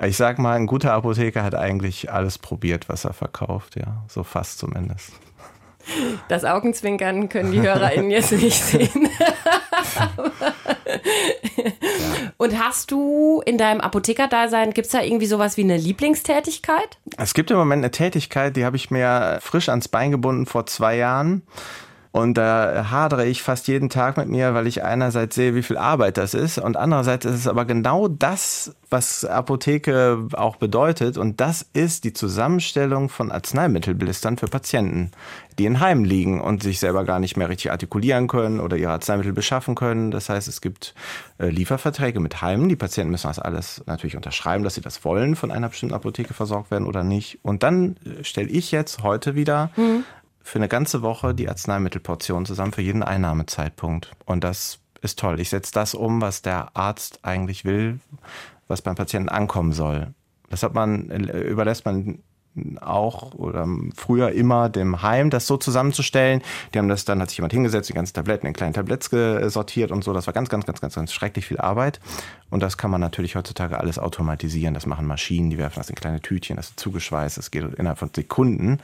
ich 0.00 0.16
sag 0.16 0.38
mal, 0.38 0.56
ein 0.56 0.66
guter 0.66 0.92
Apotheker 0.94 1.44
hat 1.44 1.54
eigentlich 1.54 2.10
alles 2.10 2.38
probiert, 2.38 2.88
was 2.88 3.04
er 3.04 3.12
verkauft, 3.12 3.76
ja. 3.76 4.04
So 4.08 4.24
fast 4.24 4.58
zumindest. 4.58 5.12
Das 6.28 6.44
Augenzwinkern 6.44 7.28
können 7.28 7.52
die 7.52 7.60
HörerInnen 7.60 8.10
jetzt 8.10 8.32
nicht 8.32 8.62
sehen. 8.62 9.08
Und 12.36 12.58
hast 12.58 12.90
du 12.90 13.42
in 13.44 13.58
deinem 13.58 13.80
Apothekerdasein, 13.80 14.72
gibt 14.72 14.86
es 14.86 14.92
da 14.92 15.00
irgendwie 15.02 15.26
sowas 15.26 15.56
wie 15.56 15.62
eine 15.62 15.76
Lieblingstätigkeit? 15.76 16.98
Es 17.16 17.34
gibt 17.34 17.50
im 17.50 17.56
Moment 17.56 17.80
eine 17.80 17.90
Tätigkeit, 17.90 18.56
die 18.56 18.64
habe 18.64 18.76
ich 18.76 18.90
mir 18.90 19.38
frisch 19.40 19.68
ans 19.68 19.88
Bein 19.88 20.10
gebunden 20.10 20.46
vor 20.46 20.66
zwei 20.66 20.96
Jahren. 20.96 21.42
Und 22.12 22.34
da 22.34 22.90
hadere 22.90 23.26
ich 23.26 23.42
fast 23.42 23.68
jeden 23.68 23.88
Tag 23.88 24.18
mit 24.18 24.28
mir, 24.28 24.52
weil 24.52 24.66
ich 24.66 24.84
einerseits 24.84 25.34
sehe, 25.34 25.54
wie 25.54 25.62
viel 25.62 25.78
Arbeit 25.78 26.18
das 26.18 26.34
ist 26.34 26.58
und 26.58 26.76
andererseits 26.76 27.24
ist 27.24 27.34
es 27.34 27.48
aber 27.48 27.64
genau 27.64 28.06
das, 28.06 28.76
was 28.90 29.24
Apotheke 29.24 30.28
auch 30.34 30.56
bedeutet 30.56 31.16
und 31.16 31.40
das 31.40 31.64
ist 31.72 32.04
die 32.04 32.12
Zusammenstellung 32.12 33.08
von 33.08 33.32
Arzneimittelblistern 33.32 34.36
für 34.36 34.46
Patienten, 34.46 35.10
die 35.58 35.64
in 35.64 35.80
Heimen 35.80 36.04
liegen 36.04 36.42
und 36.42 36.62
sich 36.62 36.80
selber 36.80 37.04
gar 37.04 37.18
nicht 37.18 37.38
mehr 37.38 37.48
richtig 37.48 37.70
artikulieren 37.70 38.28
können 38.28 38.60
oder 38.60 38.76
ihre 38.76 38.92
Arzneimittel 38.92 39.32
beschaffen 39.32 39.74
können. 39.74 40.10
Das 40.10 40.28
heißt, 40.28 40.48
es 40.48 40.60
gibt 40.60 40.94
äh, 41.38 41.48
Lieferverträge 41.48 42.20
mit 42.20 42.42
Heimen. 42.42 42.68
Die 42.68 42.76
Patienten 42.76 43.10
müssen 43.10 43.28
das 43.28 43.38
alles 43.38 43.82
natürlich 43.86 44.16
unterschreiben, 44.16 44.64
dass 44.64 44.74
sie 44.74 44.82
das 44.82 45.02
wollen, 45.06 45.34
von 45.34 45.50
einer 45.50 45.70
bestimmten 45.70 45.94
Apotheke 45.94 46.34
versorgt 46.34 46.70
werden 46.70 46.86
oder 46.86 47.04
nicht. 47.04 47.38
Und 47.42 47.62
dann 47.62 47.96
äh, 48.04 48.22
stelle 48.22 48.48
ich 48.48 48.70
jetzt 48.70 49.02
heute 49.02 49.34
wieder 49.34 49.70
mhm 49.76 50.04
für 50.42 50.58
eine 50.58 50.68
ganze 50.68 51.02
Woche 51.02 51.34
die 51.34 51.48
Arzneimittelportion 51.48 52.46
zusammen 52.46 52.72
für 52.72 52.82
jeden 52.82 53.02
Einnahmezeitpunkt. 53.02 54.10
Und 54.26 54.44
das 54.44 54.78
ist 55.00 55.18
toll. 55.18 55.40
Ich 55.40 55.50
setze 55.50 55.72
das 55.72 55.94
um, 55.94 56.20
was 56.20 56.42
der 56.42 56.76
Arzt 56.76 57.20
eigentlich 57.22 57.64
will, 57.64 58.00
was 58.68 58.82
beim 58.82 58.94
Patienten 58.94 59.28
ankommen 59.28 59.72
soll. 59.72 60.08
Das 60.50 60.62
hat 60.62 60.74
man, 60.74 61.08
überlässt 61.08 61.86
man 61.86 62.18
auch 62.80 63.34
oder 63.34 63.66
früher 63.96 64.32
immer 64.32 64.68
dem 64.68 65.02
Heim, 65.02 65.30
das 65.30 65.46
so 65.46 65.56
zusammenzustellen. 65.56 66.42
Die 66.72 66.78
haben 66.78 66.88
das, 66.88 67.04
dann 67.04 67.20
hat 67.20 67.30
sich 67.30 67.38
jemand 67.38 67.52
hingesetzt, 67.52 67.88
die 67.88 67.94
ganzen 67.94 68.14
Tabletten 68.14 68.46
in 68.46 68.52
kleinen 68.52 68.74
Tabletts 68.74 69.10
sortiert 69.52 69.90
und 69.90 70.04
so. 70.04 70.12
Das 70.12 70.26
war 70.26 70.34
ganz, 70.34 70.48
ganz, 70.48 70.66
ganz, 70.66 70.80
ganz, 70.80 70.94
ganz 70.94 71.12
schrecklich 71.12 71.46
viel 71.46 71.58
Arbeit. 71.58 72.00
Und 72.50 72.62
das 72.62 72.76
kann 72.76 72.90
man 72.90 73.00
natürlich 73.00 73.36
heutzutage 73.36 73.78
alles 73.78 73.98
automatisieren. 73.98 74.74
Das 74.74 74.86
machen 74.86 75.06
Maschinen, 75.06 75.50
die 75.50 75.58
werfen 75.58 75.80
das 75.80 75.88
in 75.88 75.96
kleine 75.96 76.20
Tütchen, 76.20 76.56
das 76.56 76.70
ist 76.70 76.80
zugeschweißt, 76.80 77.38
das 77.38 77.50
geht 77.50 77.64
innerhalb 77.74 77.98
von 77.98 78.10
Sekunden. 78.14 78.80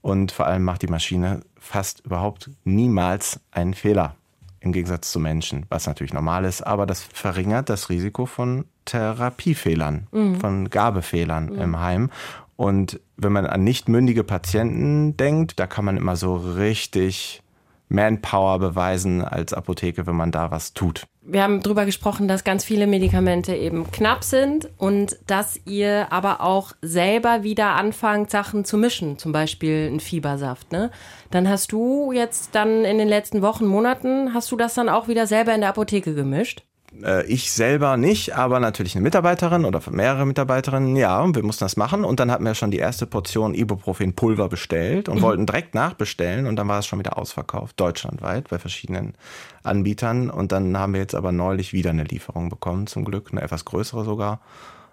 Und 0.00 0.32
vor 0.32 0.46
allem 0.46 0.64
macht 0.64 0.82
die 0.82 0.86
Maschine 0.88 1.40
fast 1.58 2.00
überhaupt 2.06 2.50
niemals 2.64 3.40
einen 3.50 3.74
Fehler 3.74 4.14
im 4.60 4.72
Gegensatz 4.72 5.12
zu 5.12 5.20
Menschen, 5.20 5.66
was 5.68 5.86
natürlich 5.86 6.12
normal 6.12 6.44
ist, 6.44 6.62
aber 6.62 6.86
das 6.86 7.02
verringert 7.02 7.68
das 7.68 7.90
Risiko 7.90 8.26
von 8.26 8.64
Therapiefehlern, 8.86 10.08
mhm. 10.10 10.40
von 10.40 10.70
Gabefehlern 10.70 11.46
mhm. 11.46 11.60
im 11.60 11.80
Heim. 11.80 12.10
Und 12.56 13.00
wenn 13.16 13.32
man 13.32 13.46
an 13.46 13.62
nicht 13.62 13.88
mündige 13.88 14.24
Patienten 14.24 15.16
denkt, 15.16 15.60
da 15.60 15.66
kann 15.66 15.84
man 15.84 15.96
immer 15.96 16.16
so 16.16 16.36
richtig 16.36 17.42
Manpower 17.88 18.58
beweisen 18.58 19.24
als 19.24 19.52
Apotheke, 19.52 20.06
wenn 20.06 20.16
man 20.16 20.30
da 20.30 20.50
was 20.50 20.74
tut. 20.74 21.06
Wir 21.22 21.42
haben 21.42 21.62
darüber 21.62 21.84
gesprochen, 21.84 22.26
dass 22.26 22.42
ganz 22.42 22.64
viele 22.64 22.86
Medikamente 22.86 23.54
eben 23.54 23.90
knapp 23.90 24.24
sind 24.24 24.70
und 24.78 25.18
dass 25.26 25.60
ihr 25.66 26.10
aber 26.10 26.40
auch 26.40 26.72
selber 26.80 27.42
wieder 27.42 27.74
anfangt, 27.74 28.30
Sachen 28.30 28.64
zu 28.64 28.78
mischen, 28.78 29.18
zum 29.18 29.32
Beispiel 29.32 29.88
einen 29.88 30.00
Fiebersaft. 30.00 30.72
Ne? 30.72 30.90
Dann 31.30 31.48
hast 31.48 31.72
du 31.72 32.12
jetzt 32.12 32.54
dann 32.54 32.84
in 32.84 32.96
den 32.96 33.08
letzten 33.08 33.42
Wochen, 33.42 33.66
Monaten, 33.66 34.32
hast 34.32 34.50
du 34.50 34.56
das 34.56 34.74
dann 34.74 34.88
auch 34.88 35.08
wieder 35.08 35.26
selber 35.26 35.54
in 35.54 35.60
der 35.60 35.70
Apotheke 35.70 36.14
gemischt? 36.14 36.64
Äh, 37.02 37.26
ich 37.26 37.52
selber 37.52 37.96
nicht, 37.96 38.36
aber 38.36 38.60
natürlich 38.60 38.94
eine 38.94 39.02
Mitarbeiterin 39.02 39.64
oder 39.64 39.80
mehrere 39.90 40.26
Mitarbeiterinnen, 40.26 40.96
ja, 40.96 41.20
und 41.20 41.36
wir 41.36 41.42
mussten 41.42 41.64
das 41.64 41.76
machen. 41.76 42.04
Und 42.04 42.20
dann 42.20 42.30
hatten 42.30 42.44
wir 42.44 42.54
schon 42.54 42.70
die 42.70 42.78
erste 42.78 43.06
Portion 43.06 43.54
Ibuprofen-Pulver 43.54 44.48
bestellt 44.48 45.08
und 45.08 45.18
mhm. 45.18 45.22
wollten 45.22 45.46
direkt 45.46 45.74
nachbestellen 45.74 46.46
und 46.46 46.56
dann 46.56 46.68
war 46.68 46.78
es 46.78 46.86
schon 46.86 46.98
wieder 46.98 47.18
ausverkauft, 47.18 47.78
deutschlandweit 47.78 48.48
bei 48.48 48.58
verschiedenen 48.58 49.14
Anbietern. 49.62 50.30
Und 50.30 50.52
dann 50.52 50.76
haben 50.78 50.94
wir 50.94 51.00
jetzt 51.00 51.14
aber 51.14 51.32
neulich 51.32 51.72
wieder 51.72 51.90
eine 51.90 52.04
Lieferung 52.04 52.48
bekommen, 52.48 52.86
zum 52.86 53.04
Glück, 53.04 53.28
eine 53.32 53.42
etwas 53.42 53.64
größere 53.64 54.04
sogar. 54.04 54.40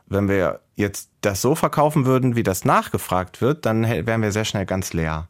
Wenn 0.08 0.30
wir 0.30 0.60
jetzt 0.76 1.10
das 1.22 1.42
so 1.42 1.56
verkaufen 1.56 2.06
würden, 2.06 2.36
wie 2.36 2.44
das 2.44 2.64
nachgefragt 2.64 3.42
wird, 3.42 3.66
dann 3.66 3.84
wären 3.84 4.22
wir 4.22 4.32
sehr 4.32 4.46
schnell 4.46 4.66
ganz 4.66 4.94
leer. 4.94 5.28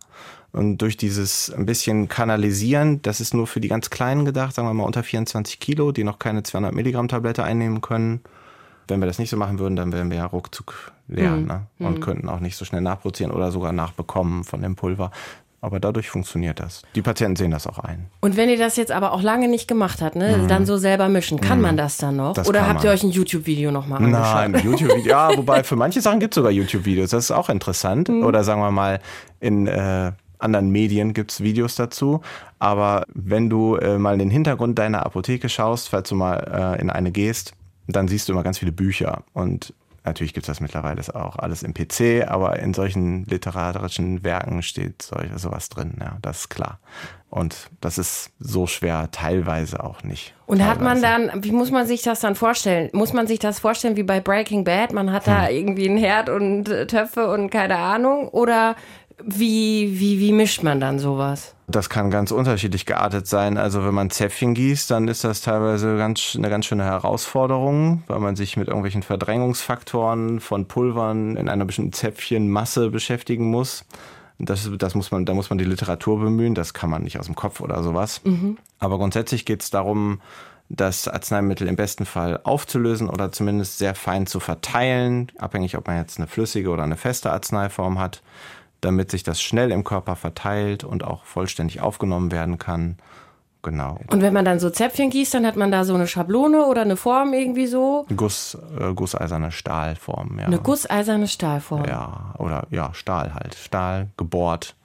Und 0.55 0.77
durch 0.77 0.95
dieses 0.95 1.53
ein 1.53 1.65
bisschen 1.65 2.07
Kanalisieren, 2.07 3.01
das 3.01 3.19
ist 3.19 3.33
nur 3.33 3.45
für 3.45 3.59
die 3.59 3.67
ganz 3.67 3.89
Kleinen 3.89 4.23
gedacht, 4.23 4.55
sagen 4.55 4.67
wir 4.67 4.73
mal 4.73 4.85
unter 4.85 5.03
24 5.03 5.59
Kilo, 5.59 5.91
die 5.91 6.05
noch 6.05 6.17
keine 6.17 6.43
200 6.43 6.73
Milligramm 6.73 7.09
Tablette 7.09 7.43
einnehmen 7.43 7.81
können. 7.81 8.21
Wenn 8.87 9.01
wir 9.01 9.05
das 9.05 9.19
nicht 9.19 9.29
so 9.29 9.35
machen 9.35 9.59
würden, 9.59 9.75
dann 9.75 9.91
wären 9.91 10.09
wir 10.09 10.17
ja 10.17 10.25
ruckzuck 10.25 10.93
leer 11.09 11.31
mhm. 11.31 11.47
ne? 11.47 11.67
und 11.79 11.97
mhm. 11.97 11.99
könnten 11.99 12.29
auch 12.29 12.39
nicht 12.39 12.55
so 12.55 12.63
schnell 12.63 12.79
nachproduzieren 12.79 13.33
oder 13.33 13.51
sogar 13.51 13.73
nachbekommen 13.73 14.45
von 14.45 14.61
dem 14.61 14.77
Pulver. 14.77 15.11
Aber 15.59 15.81
dadurch 15.81 16.09
funktioniert 16.09 16.59
das. 16.59 16.83
Die 16.93 17.01
Patienten 17.01 17.35
sehen 17.35 17.51
das 17.51 17.67
auch 17.67 17.79
ein. 17.79 18.05
Und 18.21 18.37
wenn 18.37 18.49
ihr 18.49 18.57
das 18.57 18.77
jetzt 18.77 18.91
aber 18.91 19.11
auch 19.11 19.23
lange 19.23 19.49
nicht 19.49 19.67
gemacht 19.67 20.01
habt, 20.01 20.15
ne, 20.15 20.37
mhm. 20.37 20.47
dann 20.47 20.65
so 20.65 20.77
selber 20.77 21.09
mischen, 21.09 21.41
kann 21.41 21.57
mhm. 21.57 21.63
man 21.63 21.77
das 21.77 21.97
dann 21.97 22.15
noch? 22.15 22.33
Das 22.33 22.47
Oder 22.47 22.65
habt 22.67 22.83
ihr 22.85 22.91
euch 22.91 23.03
ein 23.03 23.09
YouTube-Video 23.09 23.71
nochmal 23.71 23.97
angeschaut? 23.97 24.23
Nein, 24.23 24.55
ein 24.55 24.63
YouTube-Video. 24.63 25.09
Ja, 25.09 25.31
wobei 25.35 25.63
für 25.63 25.75
manche 25.75 25.99
Sachen 25.99 26.21
gibt 26.21 26.33
es 26.33 26.35
sogar 26.35 26.51
YouTube-Videos. 26.51 27.09
Das 27.09 27.25
ist 27.25 27.31
auch 27.31 27.49
interessant. 27.49 28.07
Mhm. 28.07 28.23
Oder 28.23 28.45
sagen 28.45 28.61
wir 28.61 28.71
mal 28.71 29.01
in 29.39 29.67
äh, 29.67 30.11
anderen 30.39 30.69
Medien 30.69 31.13
gibt 31.13 31.31
es 31.31 31.41
Videos 31.41 31.75
dazu. 31.75 32.21
Aber 32.59 33.05
wenn 33.13 33.49
du 33.49 33.75
äh, 33.75 33.97
mal 33.97 34.13
in 34.13 34.19
den 34.19 34.29
Hintergrund 34.29 34.79
deiner 34.79 35.05
Apotheke 35.05 35.49
schaust, 35.49 35.89
falls 35.89 36.09
du 36.09 36.15
mal 36.15 36.75
äh, 36.77 36.81
in 36.81 36.89
eine 36.89 37.11
gehst, 37.11 37.53
dann 37.87 38.07
siehst 38.07 38.27
du 38.27 38.33
immer 38.33 38.43
ganz 38.43 38.57
viele 38.57 38.71
Bücher. 38.71 39.23
Und 39.33 39.73
natürlich 40.03 40.33
gibt 40.33 40.45
es 40.45 40.47
das 40.47 40.61
mittlerweile 40.61 41.01
auch 41.13 41.37
alles 41.37 41.63
im 41.63 41.73
PC, 41.73 42.27
aber 42.27 42.59
in 42.59 42.73
solchen 42.73 43.25
literarischen 43.25 44.23
Werken 44.23 44.61
steht 44.61 45.01
solch, 45.01 45.29
sowas 45.35 45.69
drin. 45.69 45.95
Ja, 45.99 46.17
das 46.21 46.41
ist 46.41 46.49
klar. 46.49 46.79
Und 47.29 47.69
das 47.81 47.97
ist 47.97 48.31
so 48.39 48.65
schwer 48.65 49.09
teilweise 49.11 49.83
auch 49.83 50.03
nicht. 50.03 50.33
Und 50.45 50.59
teilweise. 50.59 50.71
hat 50.71 50.81
man 50.81 51.01
dann, 51.01 51.43
wie 51.43 51.51
muss 51.51 51.69
man 51.69 51.85
sich 51.85 52.01
das 52.01 52.21
dann 52.21 52.35
vorstellen? 52.35 52.89
Muss 52.93 53.13
man 53.13 53.27
sich 53.27 53.39
das 53.39 53.59
vorstellen 53.59 53.97
wie 53.97 54.03
bei 54.03 54.21
Breaking 54.21 54.63
Bad? 54.63 54.93
Man 54.93 55.11
hat 55.11 55.27
da 55.27 55.47
hm. 55.47 55.55
irgendwie 55.55 55.89
einen 55.89 55.97
Herd 55.97 56.29
und 56.29 56.65
Töpfe 56.87 57.29
und 57.29 57.49
keine 57.49 57.77
Ahnung? 57.77 58.29
Oder 58.29 58.75
wie, 59.23 59.99
wie, 59.99 60.19
wie 60.19 60.31
mischt 60.31 60.63
man 60.63 60.79
dann 60.79 60.99
sowas? 60.99 61.55
Das 61.67 61.89
kann 61.89 62.11
ganz 62.11 62.31
unterschiedlich 62.31 62.85
geartet 62.85 63.27
sein. 63.27 63.57
Also 63.57 63.83
wenn 63.85 63.93
man 63.93 64.09
Zäpfchen 64.09 64.53
gießt, 64.53 64.91
dann 64.91 65.07
ist 65.07 65.23
das 65.23 65.41
teilweise 65.41 65.97
ganz, 65.97 66.35
eine 66.37 66.49
ganz 66.49 66.65
schöne 66.65 66.83
Herausforderung, 66.83 68.03
weil 68.07 68.19
man 68.19 68.35
sich 68.35 68.57
mit 68.57 68.67
irgendwelchen 68.67 69.03
Verdrängungsfaktoren 69.03 70.39
von 70.39 70.67
Pulvern 70.67 71.37
in 71.37 71.49
einer 71.49 71.65
bestimmten 71.65 71.93
Zäpfchenmasse 71.93 72.91
beschäftigen 72.91 73.49
muss. 73.49 73.85
Das, 74.37 74.69
das 74.77 74.95
muss 74.95 75.11
man, 75.11 75.25
da 75.25 75.33
muss 75.33 75.49
man 75.49 75.57
die 75.57 75.65
Literatur 75.65 76.19
bemühen, 76.19 76.55
das 76.55 76.73
kann 76.73 76.89
man 76.89 77.03
nicht 77.03 77.19
aus 77.19 77.25
dem 77.25 77.35
Kopf 77.35 77.61
oder 77.61 77.81
sowas. 77.81 78.21
Mhm. 78.25 78.57
Aber 78.79 78.97
grundsätzlich 78.97 79.45
geht 79.45 79.63
es 79.63 79.69
darum, 79.69 80.21
das 80.67 81.07
Arzneimittel 81.07 81.67
im 81.67 81.75
besten 81.75 82.05
Fall 82.05 82.41
aufzulösen 82.43 83.09
oder 83.09 83.31
zumindest 83.31 83.77
sehr 83.77 83.95
fein 83.95 84.27
zu 84.27 84.39
verteilen, 84.39 85.31
abhängig 85.37 85.77
ob 85.77 85.87
man 85.87 85.97
jetzt 85.97 86.17
eine 86.17 86.27
flüssige 86.27 86.69
oder 86.69 86.83
eine 86.83 86.97
feste 86.97 87.31
Arzneiform 87.31 87.97
hat 87.99 88.21
damit 88.85 89.11
sich 89.11 89.23
das 89.23 89.41
schnell 89.41 89.71
im 89.71 89.83
Körper 89.83 90.15
verteilt 90.15 90.83
und 90.83 91.03
auch 91.03 91.25
vollständig 91.25 91.81
aufgenommen 91.81 92.31
werden 92.31 92.57
kann. 92.57 92.97
Genau. 93.61 93.99
Und 94.11 94.21
wenn 94.21 94.31
man 94.31 94.45
dann 94.45 94.59
so 94.59 94.69
Zäpfchen 94.69 95.09
gießt, 95.09 95.33
dann 95.33 95.45
hat 95.45 95.55
man 95.55 95.71
da 95.71 95.85
so 95.85 95.95
eine 95.95 96.05
Schablone 96.05 96.67
oder 96.67 96.81
eine 96.81 96.97
Form 96.97 97.33
irgendwie 97.33 97.65
so? 97.65 98.05
Guss, 98.15 98.55
äh, 98.79 98.93
gusseiserne 98.93 99.51
Stahlform, 99.51 100.37
ja. 100.37 100.45
Eine 100.45 100.59
gusseiserne 100.59 101.27
Stahlform. 101.27 101.85
Ja, 101.85 102.35
oder 102.37 102.67
ja, 102.69 102.93
Stahl 102.93 103.33
halt. 103.33 103.55
Stahl 103.55 104.09
gebohrt. 104.17 104.75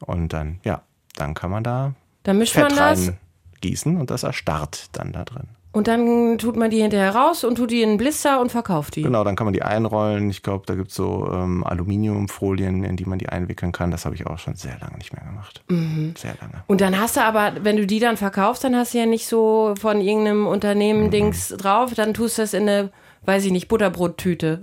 Und 0.00 0.32
dann, 0.32 0.60
ja, 0.64 0.80
dann 1.16 1.34
kann 1.34 1.50
man 1.50 1.62
da 1.62 1.92
dann 2.22 2.38
mischt 2.38 2.54
Fett 2.54 2.70
man 2.70 2.76
das 2.76 3.12
gießen 3.60 4.00
und 4.00 4.10
das 4.10 4.22
erstarrt 4.22 4.88
dann 4.92 5.12
da 5.12 5.24
drin. 5.24 5.48
Und 5.76 5.88
dann 5.88 6.38
tut 6.38 6.56
man 6.56 6.70
die 6.70 6.80
hinterher 6.80 7.14
raus 7.14 7.44
und 7.44 7.56
tut 7.56 7.70
die 7.70 7.82
in 7.82 7.90
einen 7.90 7.98
Blister 7.98 8.40
und 8.40 8.50
verkauft 8.50 8.96
die. 8.96 9.02
Genau, 9.02 9.24
dann 9.24 9.36
kann 9.36 9.44
man 9.44 9.52
die 9.52 9.60
einrollen. 9.60 10.30
Ich 10.30 10.42
glaube, 10.42 10.64
da 10.64 10.74
gibt 10.74 10.88
es 10.88 10.94
so 10.94 11.30
ähm, 11.30 11.64
Aluminiumfolien, 11.64 12.82
in 12.82 12.96
die 12.96 13.04
man 13.04 13.18
die 13.18 13.28
einwickeln 13.28 13.72
kann. 13.72 13.90
Das 13.90 14.06
habe 14.06 14.14
ich 14.14 14.26
auch 14.26 14.38
schon 14.38 14.54
sehr 14.54 14.78
lange 14.80 14.96
nicht 14.96 15.12
mehr 15.12 15.22
gemacht. 15.22 15.62
Mhm. 15.68 16.14
Sehr 16.16 16.34
lange. 16.40 16.64
Und 16.66 16.80
dann 16.80 16.98
hast 16.98 17.18
du 17.18 17.20
aber, 17.20 17.52
wenn 17.60 17.76
du 17.76 17.86
die 17.86 17.98
dann 17.98 18.16
verkaufst, 18.16 18.64
dann 18.64 18.74
hast 18.74 18.94
du 18.94 18.98
ja 19.00 19.04
nicht 19.04 19.26
so 19.26 19.74
von 19.78 20.00
irgendeinem 20.00 20.46
Unternehmen 20.46 21.08
mhm. 21.08 21.10
Dings 21.10 21.48
drauf. 21.48 21.92
Dann 21.92 22.14
tust 22.14 22.38
du 22.38 22.42
das 22.42 22.54
in 22.54 22.62
eine 22.62 22.90
weiß 23.26 23.44
ich 23.44 23.52
nicht, 23.52 23.68
Butterbrottüte. 23.68 24.60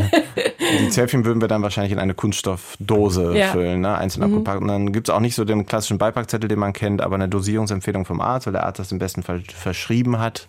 die 0.80 0.88
Zäpfchen 0.90 1.24
würden 1.24 1.40
wir 1.40 1.48
dann 1.48 1.62
wahrscheinlich 1.62 1.92
in 1.92 1.98
eine 1.98 2.14
Kunststoffdose 2.14 3.36
ja. 3.36 3.48
füllen, 3.48 3.80
ne? 3.80 3.96
einzeln 3.96 4.26
mhm. 4.26 4.34
abgepackt. 4.34 4.62
Und 4.62 4.68
dann 4.68 4.92
gibt 4.92 5.08
es 5.08 5.14
auch 5.14 5.20
nicht 5.20 5.34
so 5.34 5.44
den 5.44 5.66
klassischen 5.66 5.98
Beipackzettel, 5.98 6.48
den 6.48 6.58
man 6.58 6.72
kennt, 6.72 7.02
aber 7.02 7.16
eine 7.16 7.28
Dosierungsempfehlung 7.28 8.04
vom 8.04 8.20
Arzt, 8.20 8.46
weil 8.46 8.52
der 8.52 8.64
Arzt 8.64 8.78
das 8.78 8.92
im 8.92 8.98
besten 8.98 9.22
Fall 9.22 9.42
verschrieben 9.54 10.18
hat. 10.18 10.46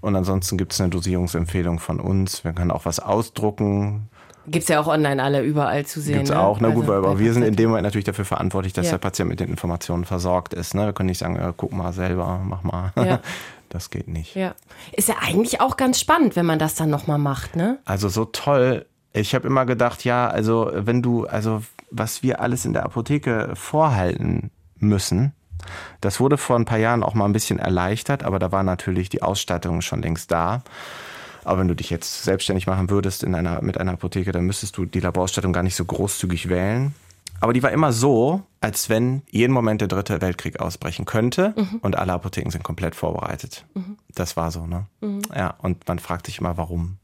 Und 0.00 0.14
ansonsten 0.16 0.56
gibt 0.56 0.72
es 0.72 0.80
eine 0.80 0.90
Dosierungsempfehlung 0.90 1.78
von 1.78 2.00
uns. 2.00 2.44
Wir 2.44 2.52
können 2.52 2.70
auch 2.70 2.84
was 2.84 3.00
ausdrucken. 3.00 4.08
Gibt 4.46 4.62
es 4.62 4.68
ja 4.68 4.80
auch 4.80 4.86
online 4.86 5.22
alle 5.22 5.42
überall 5.42 5.84
zu 5.84 6.00
sehen. 6.00 6.14
Gibt 6.14 6.28
es 6.28 6.34
ne? 6.34 6.40
auch, 6.40 6.60
na 6.60 6.68
ne? 6.68 6.74
gut, 6.74 6.84
also, 6.84 6.94
aber 6.94 7.18
wir 7.18 7.32
sind 7.32 7.42
in 7.42 7.56
dem 7.56 7.68
Moment 7.68 7.84
natürlich 7.84 8.04
dafür 8.04 8.24
verantwortlich, 8.24 8.72
dass 8.72 8.86
ja. 8.86 8.92
der 8.92 8.98
Patient 8.98 9.28
mit 9.28 9.40
den 9.40 9.48
Informationen 9.48 10.04
versorgt 10.04 10.54
ist. 10.54 10.74
Ne? 10.74 10.86
Wir 10.86 10.92
können 10.92 11.08
nicht 11.08 11.18
sagen, 11.18 11.36
ja, 11.36 11.52
guck 11.54 11.72
mal 11.72 11.92
selber, 11.92 12.40
mach 12.42 12.62
mal. 12.62 12.92
Ja. 12.96 13.20
Das 13.68 13.90
geht 13.90 14.08
nicht. 14.08 14.34
Ja. 14.34 14.54
Ist 14.92 15.08
ja 15.08 15.16
eigentlich 15.20 15.60
auch 15.60 15.76
ganz 15.76 16.00
spannend, 16.00 16.36
wenn 16.36 16.46
man 16.46 16.58
das 16.58 16.74
dann 16.74 16.90
nochmal 16.90 17.18
macht, 17.18 17.56
ne? 17.56 17.78
Also 17.84 18.08
so 18.08 18.24
toll. 18.24 18.86
Ich 19.12 19.34
habe 19.34 19.46
immer 19.46 19.66
gedacht, 19.66 20.04
ja, 20.04 20.28
also 20.28 20.70
wenn 20.72 21.02
du, 21.02 21.26
also 21.26 21.62
was 21.90 22.22
wir 22.22 22.40
alles 22.40 22.64
in 22.64 22.72
der 22.72 22.84
Apotheke 22.84 23.50
vorhalten 23.54 24.50
müssen, 24.76 25.32
das 26.00 26.20
wurde 26.20 26.36
vor 26.36 26.56
ein 26.56 26.64
paar 26.64 26.78
Jahren 26.78 27.02
auch 27.02 27.14
mal 27.14 27.24
ein 27.24 27.32
bisschen 27.32 27.58
erleichtert, 27.58 28.22
aber 28.22 28.38
da 28.38 28.52
war 28.52 28.62
natürlich 28.62 29.08
die 29.08 29.22
Ausstattung 29.22 29.80
schon 29.80 30.02
längst 30.02 30.30
da. 30.30 30.62
Aber 31.44 31.60
wenn 31.60 31.68
du 31.68 31.74
dich 31.74 31.90
jetzt 31.90 32.24
selbstständig 32.24 32.66
machen 32.66 32.90
würdest 32.90 33.22
in 33.22 33.34
einer, 33.34 33.62
mit 33.62 33.78
einer 33.78 33.92
Apotheke, 33.92 34.32
dann 34.32 34.44
müsstest 34.44 34.76
du 34.76 34.84
die 34.84 35.00
Laborausstattung 35.00 35.52
gar 35.52 35.62
nicht 35.62 35.76
so 35.76 35.84
großzügig 35.84 36.48
wählen. 36.48 36.94
Aber 37.40 37.52
die 37.52 37.62
war 37.62 37.70
immer 37.70 37.92
so, 37.92 38.42
als 38.60 38.88
wenn 38.88 39.22
jeden 39.30 39.52
Moment 39.52 39.80
der 39.80 39.88
dritte 39.88 40.20
Weltkrieg 40.20 40.60
ausbrechen 40.60 41.04
könnte 41.04 41.54
mhm. 41.56 41.78
und 41.82 41.96
alle 41.96 42.12
Apotheken 42.12 42.50
sind 42.50 42.64
komplett 42.64 42.94
vorbereitet. 42.94 43.64
Mhm. 43.74 43.96
Das 44.14 44.36
war 44.36 44.50
so, 44.50 44.66
ne? 44.66 44.86
Mhm. 45.00 45.22
Ja, 45.34 45.54
und 45.58 45.86
man 45.86 45.98
fragt 45.98 46.26
sich 46.26 46.38
immer, 46.38 46.56
warum. 46.56 46.98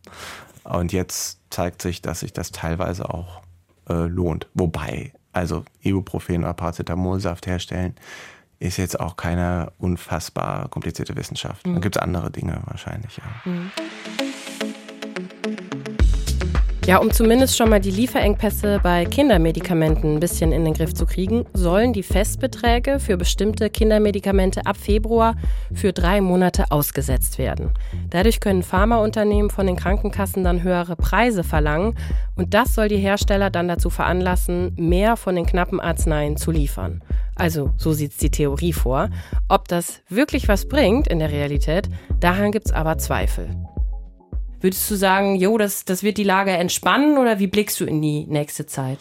Und 0.64 0.92
jetzt 0.92 1.40
zeigt 1.50 1.82
sich, 1.82 2.02
dass 2.02 2.20
sich 2.20 2.32
das 2.32 2.50
teilweise 2.50 3.08
auch 3.08 3.42
äh, 3.88 4.06
lohnt. 4.06 4.48
Wobei, 4.54 5.12
also 5.32 5.64
Ibuprofen 5.82 6.42
oder 6.42 6.54
Paracetamolsaft 6.54 7.46
herstellen, 7.46 7.94
ist 8.58 8.78
jetzt 8.78 8.98
auch 8.98 9.16
keine 9.16 9.72
unfassbar 9.78 10.68
komplizierte 10.68 11.16
Wissenschaft. 11.16 11.66
Mhm. 11.66 11.74
Da 11.74 11.80
gibt 11.80 11.96
es 11.96 12.02
andere 12.02 12.30
Dinge 12.30 12.62
wahrscheinlich, 12.66 13.18
ja. 13.18 13.24
Ja, 16.86 16.98
um 16.98 17.10
zumindest 17.10 17.56
schon 17.56 17.70
mal 17.70 17.80
die 17.80 17.90
Lieferengpässe 17.90 18.78
bei 18.82 19.06
Kindermedikamenten 19.06 20.16
ein 20.16 20.20
bisschen 20.20 20.52
in 20.52 20.66
den 20.66 20.74
Griff 20.74 20.92
zu 20.92 21.06
kriegen, 21.06 21.46
sollen 21.54 21.94
die 21.94 22.02
Festbeträge 22.02 23.00
für 23.00 23.16
bestimmte 23.16 23.70
Kindermedikamente 23.70 24.66
ab 24.66 24.76
Februar 24.76 25.34
für 25.72 25.94
drei 25.94 26.20
Monate 26.20 26.70
ausgesetzt 26.70 27.38
werden. 27.38 27.70
Dadurch 28.10 28.38
können 28.38 28.62
Pharmaunternehmen 28.62 29.48
von 29.48 29.66
den 29.66 29.76
Krankenkassen 29.76 30.44
dann 30.44 30.62
höhere 30.62 30.94
Preise 30.94 31.42
verlangen 31.42 31.96
und 32.36 32.52
das 32.52 32.74
soll 32.74 32.88
die 32.88 32.98
Hersteller 32.98 33.48
dann 33.48 33.66
dazu 33.66 33.88
veranlassen, 33.88 34.74
mehr 34.76 35.16
von 35.16 35.36
den 35.36 35.46
knappen 35.46 35.80
Arzneien 35.80 36.36
zu 36.36 36.50
liefern. 36.50 37.02
Also 37.34 37.72
so 37.78 37.94
sieht 37.94 38.20
die 38.20 38.30
Theorie 38.30 38.74
vor. 38.74 39.08
Ob 39.48 39.68
das 39.68 40.02
wirklich 40.10 40.48
was 40.48 40.68
bringt 40.68 41.08
in 41.08 41.18
der 41.18 41.32
Realität, 41.32 41.88
daran 42.20 42.52
gibt 42.52 42.66
es 42.66 42.72
aber 42.72 42.98
Zweifel. 42.98 43.48
Würdest 44.64 44.90
du 44.90 44.94
sagen, 44.94 45.34
jo, 45.34 45.58
das, 45.58 45.84
das 45.84 46.02
wird 46.02 46.16
die 46.16 46.24
Lage 46.24 46.52
entspannen 46.52 47.18
oder 47.18 47.38
wie 47.38 47.48
blickst 47.48 47.78
du 47.80 47.84
in 47.84 48.00
die 48.00 48.24
nächste 48.24 48.64
Zeit? 48.64 48.96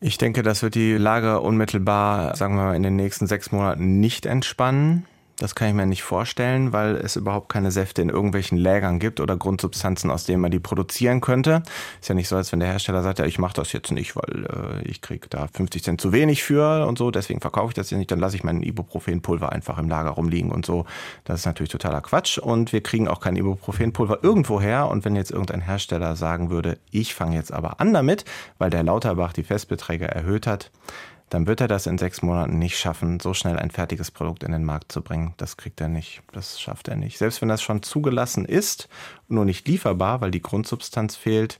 Ich 0.00 0.16
denke, 0.16 0.44
das 0.44 0.62
wird 0.62 0.76
die 0.76 0.92
Lage 0.92 1.40
unmittelbar, 1.40 2.36
sagen 2.36 2.54
wir 2.54 2.66
mal, 2.66 2.76
in 2.76 2.84
den 2.84 2.94
nächsten 2.94 3.26
sechs 3.26 3.50
Monaten 3.50 3.98
nicht 3.98 4.26
entspannen. 4.26 5.04
Das 5.38 5.54
kann 5.54 5.68
ich 5.68 5.74
mir 5.74 5.86
nicht 5.86 6.02
vorstellen, 6.02 6.72
weil 6.72 6.96
es 6.96 7.16
überhaupt 7.16 7.48
keine 7.48 7.70
Säfte 7.70 8.02
in 8.02 8.10
irgendwelchen 8.10 8.58
Lägern 8.58 8.98
gibt 8.98 9.18
oder 9.18 9.36
Grundsubstanzen, 9.36 10.10
aus 10.10 10.24
denen 10.24 10.40
man 10.40 10.50
die 10.50 10.60
produzieren 10.60 11.20
könnte. 11.20 11.62
Ist 12.00 12.08
ja 12.08 12.14
nicht 12.14 12.28
so, 12.28 12.36
als 12.36 12.52
wenn 12.52 12.60
der 12.60 12.68
Hersteller 12.68 13.02
sagt, 13.02 13.18
ja, 13.18 13.24
ich 13.24 13.38
mache 13.38 13.54
das 13.54 13.72
jetzt 13.72 13.90
nicht, 13.90 14.14
weil 14.14 14.46
äh, 14.46 14.82
ich 14.88 15.00
kriege 15.00 15.26
da 15.28 15.48
50 15.52 15.82
Cent 15.82 16.00
zu 16.00 16.12
wenig 16.12 16.42
für 16.42 16.86
und 16.86 16.98
so, 16.98 17.10
deswegen 17.10 17.40
verkaufe 17.40 17.68
ich 17.68 17.74
das 17.74 17.90
jetzt 17.90 17.98
nicht, 17.98 18.10
dann 18.10 18.20
lasse 18.20 18.36
ich 18.36 18.44
mein 18.44 18.62
Ibuprofenpulver 18.62 19.50
einfach 19.50 19.78
im 19.78 19.88
Lager 19.88 20.10
rumliegen 20.10 20.52
und 20.52 20.66
so. 20.66 20.84
Das 21.24 21.40
ist 21.40 21.46
natürlich 21.46 21.72
totaler 21.72 22.02
Quatsch 22.02 22.38
und 22.38 22.72
wir 22.72 22.82
kriegen 22.82 23.08
auch 23.08 23.20
kein 23.20 23.36
Ibuprofenpulver 23.36 24.18
irgendwo 24.22 24.60
her 24.60 24.88
und 24.88 25.04
wenn 25.04 25.16
jetzt 25.16 25.30
irgendein 25.30 25.62
Hersteller 25.62 26.14
sagen 26.14 26.50
würde, 26.50 26.78
ich 26.90 27.14
fange 27.14 27.36
jetzt 27.36 27.52
aber 27.52 27.80
an 27.80 27.92
damit, 27.92 28.24
weil 28.58 28.70
der 28.70 28.82
Lauterbach 28.82 29.32
die 29.32 29.44
Festbeträge 29.44 30.06
erhöht 30.06 30.46
hat, 30.46 30.70
dann 31.32 31.46
wird 31.46 31.62
er 31.62 31.68
das 31.68 31.86
in 31.86 31.96
sechs 31.96 32.20
Monaten 32.20 32.58
nicht 32.58 32.76
schaffen, 32.76 33.18
so 33.18 33.32
schnell 33.32 33.58
ein 33.58 33.70
fertiges 33.70 34.10
Produkt 34.10 34.42
in 34.42 34.52
den 34.52 34.64
Markt 34.64 34.92
zu 34.92 35.00
bringen. 35.00 35.32
Das 35.38 35.56
kriegt 35.56 35.80
er 35.80 35.88
nicht. 35.88 36.20
Das 36.32 36.60
schafft 36.60 36.88
er 36.88 36.96
nicht. 36.96 37.16
Selbst 37.16 37.40
wenn 37.40 37.48
das 37.48 37.62
schon 37.62 37.82
zugelassen 37.82 38.44
ist, 38.44 38.86
nur 39.28 39.46
nicht 39.46 39.66
lieferbar, 39.66 40.20
weil 40.20 40.30
die 40.30 40.42
Grundsubstanz 40.42 41.16
fehlt, 41.16 41.58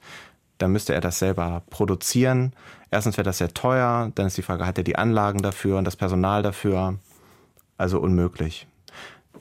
dann 0.58 0.72
müsste 0.72 0.92
er 0.92 1.00
das 1.00 1.18
selber 1.18 1.62
produzieren. 1.70 2.52
Erstens 2.90 3.16
wäre 3.16 3.24
das 3.24 3.38
sehr 3.38 3.54
teuer, 3.54 4.12
dann 4.14 4.26
ist 4.26 4.36
die 4.36 4.42
Frage, 4.42 4.66
hat 4.66 4.76
er 4.76 4.84
die 4.84 4.96
Anlagen 4.96 5.40
dafür 5.40 5.78
und 5.78 5.84
das 5.84 5.96
Personal 5.96 6.42
dafür? 6.42 6.98
Also 7.78 7.98
unmöglich. 7.98 8.66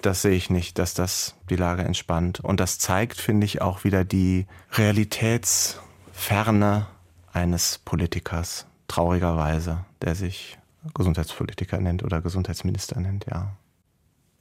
Das 0.01 0.21
sehe 0.21 0.31
ich 0.31 0.49
nicht, 0.49 0.79
dass 0.79 0.93
das 0.93 1.35
die 1.49 1.57
Lage 1.57 1.83
entspannt. 1.83 2.39
Und 2.39 2.61
das 2.61 2.79
zeigt, 2.79 3.19
finde 3.19 3.43
ich, 3.43 3.61
auch 3.61 3.83
wieder 3.83 4.05
die 4.05 4.47
Realitätsferne 4.71 6.87
eines 7.33 7.79
Politikers 7.79 8.65
traurigerweise, 8.91 9.85
der 10.01 10.15
sich 10.15 10.57
Gesundheitspolitiker 10.93 11.79
nennt 11.79 12.03
oder 12.03 12.21
Gesundheitsminister 12.21 12.99
nennt, 12.99 13.25
ja. 13.29 13.53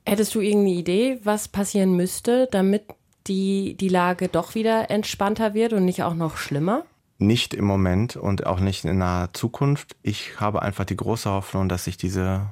Hättest 0.06 0.34
du 0.34 0.40
irgendeine 0.40 0.76
Idee, 0.76 1.20
was 1.22 1.48
passieren 1.48 1.94
müsste, 1.94 2.48
damit 2.50 2.84
die, 3.26 3.76
die 3.78 3.88
Lage 3.88 4.28
doch 4.28 4.54
wieder 4.54 4.90
entspannter 4.90 5.54
wird 5.54 5.72
und 5.72 5.84
nicht 5.84 6.02
auch 6.02 6.14
noch 6.14 6.36
schlimmer? 6.36 6.84
Nicht 7.18 7.52
im 7.54 7.66
Moment 7.66 8.16
und 8.16 8.46
auch 8.46 8.60
nicht 8.60 8.84
in 8.84 8.98
naher 8.98 9.32
Zukunft. 9.34 9.94
Ich 10.02 10.40
habe 10.40 10.62
einfach 10.62 10.86
die 10.86 10.96
große 10.96 11.30
Hoffnung, 11.30 11.68
dass 11.68 11.84
sich 11.84 11.98
diese 11.98 12.46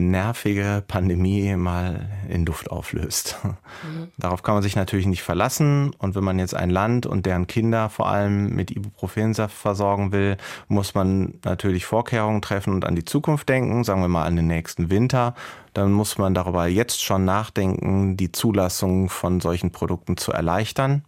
nervige 0.00 0.82
Pandemie 0.86 1.56
mal 1.56 2.08
in 2.28 2.46
Luft 2.46 2.70
auflöst. 2.70 3.38
Mhm. 3.44 4.08
Darauf 4.18 4.42
kann 4.42 4.54
man 4.54 4.62
sich 4.62 4.76
natürlich 4.76 5.06
nicht 5.06 5.22
verlassen. 5.22 5.92
Und 5.98 6.14
wenn 6.14 6.24
man 6.24 6.38
jetzt 6.38 6.54
ein 6.54 6.70
Land 6.70 7.06
und 7.06 7.26
deren 7.26 7.46
Kinder 7.46 7.88
vor 7.88 8.08
allem 8.08 8.54
mit 8.54 8.70
Ibuprofensaft 8.70 9.56
versorgen 9.56 10.12
will, 10.12 10.36
muss 10.68 10.94
man 10.94 11.34
natürlich 11.44 11.86
Vorkehrungen 11.86 12.42
treffen 12.42 12.74
und 12.74 12.84
an 12.84 12.96
die 12.96 13.04
Zukunft 13.04 13.48
denken, 13.48 13.84
sagen 13.84 14.00
wir 14.00 14.08
mal 14.08 14.24
an 14.24 14.36
den 14.36 14.46
nächsten 14.46 14.90
Winter. 14.90 15.34
Dann 15.72 15.92
muss 15.92 16.18
man 16.18 16.34
darüber 16.34 16.66
jetzt 16.66 17.02
schon 17.02 17.24
nachdenken, 17.24 18.16
die 18.16 18.32
Zulassung 18.32 19.08
von 19.08 19.40
solchen 19.40 19.70
Produkten 19.70 20.16
zu 20.16 20.32
erleichtern. 20.32 21.04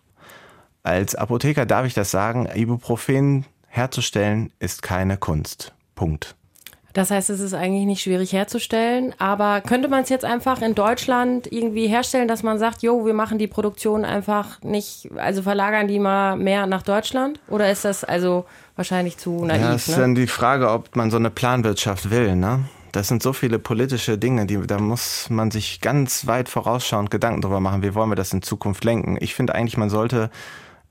Als 0.83 1.15
Apotheker 1.15 1.67
darf 1.67 1.87
ich 1.87 1.95
das 1.95 2.11
sagen, 2.11 2.49
Ibuprofen 2.53 3.47
herzustellen 3.69 4.53
ist 4.59 4.83
keine 4.83 5.17
Kunst. 5.17 5.73
Punkt. 5.95 6.37
Das 6.93 7.11
heißt, 7.11 7.31
es 7.31 7.41
ist 7.41 7.55
eigentlich 7.55 7.87
nicht 7.87 8.03
schwierig 8.03 8.33
herzustellen, 8.33 9.15
aber 9.19 9.63
könnte 9.63 9.89
man 9.89 10.03
es 10.03 10.11
jetzt 10.11 10.25
einfach 10.25 10.61
in 10.61 10.75
Deutschland 10.75 11.51
irgendwie 11.51 11.89
herstellen, 11.89 12.29
dass 12.29 12.43
man 12.43 12.59
sagt, 12.59 12.83
jo, 12.83 13.07
wir 13.07 13.15
machen 13.15 13.39
die 13.39 13.47
Produktion 13.47 14.05
einfach 14.05 14.61
nicht, 14.63 15.09
also 15.17 15.43
verlagern 15.43 15.89
die 15.89 15.99
mal 15.99 16.37
mehr 16.37 16.67
nach 16.67 16.83
Deutschland? 16.83 17.41
Oder 17.49 17.71
ist 17.71 17.85
das 17.85 18.05
also 18.05 18.45
wahrscheinlich 18.77 19.17
zu 19.17 19.45
naiv? 19.45 19.63
Ja, 19.63 19.75
ist 19.75 19.89
ne? 19.89 19.97
dann 19.97 20.15
die 20.15 20.27
Frage, 20.27 20.71
ob 20.71 20.95
man 20.95 21.11
so 21.11 21.17
eine 21.17 21.31
Planwirtschaft 21.31 22.11
will, 22.11 22.37
ne? 22.37 22.61
Das 22.93 23.09
sind 23.09 23.23
so 23.23 23.33
viele 23.33 23.59
politische 23.59 24.19
Dinge, 24.19 24.45
die, 24.45 24.59
da 24.67 24.79
muss 24.79 25.31
man 25.31 25.51
sich 25.51 25.81
ganz 25.81 26.27
weit 26.27 26.51
vorausschauend 26.51 27.11
Gedanken 27.11 27.41
drüber 27.41 27.59
machen, 27.59 27.83
wie 27.83 27.95
wollen 27.95 28.11
wir 28.11 28.17
das 28.17 28.35
in 28.35 28.43
Zukunft 28.43 28.85
lenken. 28.85 29.17
Ich 29.19 29.35
finde 29.35 29.55
eigentlich, 29.55 29.79
man 29.79 29.89
sollte 29.89 30.31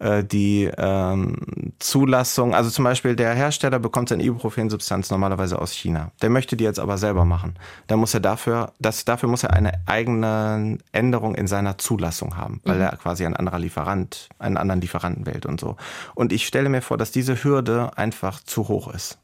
äh, 0.02 0.24
die 0.24 0.70
ähm, 0.78 1.38
Zulassung, 1.78 2.56
also 2.56 2.72
zum 2.72 2.84
Beispiel 2.84 3.16
der 3.16 3.36
Hersteller 3.36 3.78
bekommt 3.78 4.10
seine 4.10 4.24
Ibuprofen-Substanz 4.24 5.12
normalerweise 5.12 5.60
aus 5.60 5.72
China. 5.72 6.12
Der 6.24 6.32
möchte 6.32 6.58
die 6.58 6.64
jetzt 6.64 6.80
aber 6.80 6.98
selber 6.98 7.24
machen. 7.24 7.54
Dann 7.86 8.00
muss 8.00 8.16
er 8.16 8.20
dafür, 8.20 8.74
das, 8.80 9.06
dafür 9.06 9.30
muss 9.30 9.44
er 9.44 9.54
eine 9.54 9.74
eigene 9.86 10.80
Änderung 10.92 11.36
in 11.36 11.46
seiner 11.46 11.78
Zulassung 11.78 12.36
haben, 12.36 12.62
weil 12.66 12.78
mhm. 12.78 12.82
er 12.82 12.98
quasi 12.98 13.26
ein 13.26 13.36
anderer 13.36 13.60
Lieferant, 13.60 14.30
einen 14.40 14.58
anderen 14.58 14.82
Lieferanten 14.82 15.28
wählt 15.28 15.46
und 15.46 15.60
so. 15.60 15.78
Und 16.16 16.34
ich 16.34 16.48
stelle 16.48 16.70
mir 16.70 16.82
vor, 16.82 16.98
dass 16.98 17.12
diese 17.12 17.44
Hürde 17.44 17.92
einfach 17.96 18.42
zu 18.44 18.68
hoch 18.68 18.92
ist. 18.92 19.20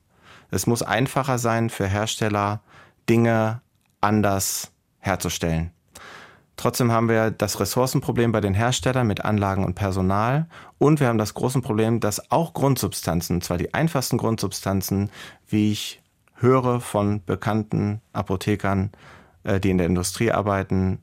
Es 0.52 0.68
muss 0.68 0.84
einfacher 0.84 1.40
sein 1.40 1.72
für 1.72 1.88
Hersteller, 1.88 2.62
Dinge 3.10 3.62
anders 4.00 4.72
herzustellen. 5.00 5.72
Trotzdem 6.58 6.92
haben 6.92 7.08
wir 7.08 7.32
das 7.32 7.60
Ressourcenproblem 7.60 8.32
bei 8.32 8.42
den 8.42 8.56
Herstellern 8.56 9.08
mit 9.08 9.24
Anlagen 9.24 9.64
und 9.64 9.76
Personal 9.76 10.48
und 10.80 11.00
wir 11.00 11.08
haben 11.08 11.20
das 11.20 11.36
große 11.36 11.62
Problem, 11.62 12.00
dass 12.00 12.32
auch 12.32 12.54
Grundsubstanzen, 12.54 13.42
zwar 13.42 13.58
die 13.58 13.74
einfachsten 13.74 14.18
Grundsubstanzen, 14.18 15.12
wie 15.48 15.72
ich 15.72 16.02
höre 16.36 16.82
von 16.82 17.24
bekannten 17.24 18.02
Apothekern, 18.12 18.92
äh, 19.44 19.60
die 19.60 19.70
in 19.70 19.78
der 19.78 19.88
Industrie 19.88 20.32
arbeiten, 20.32 21.00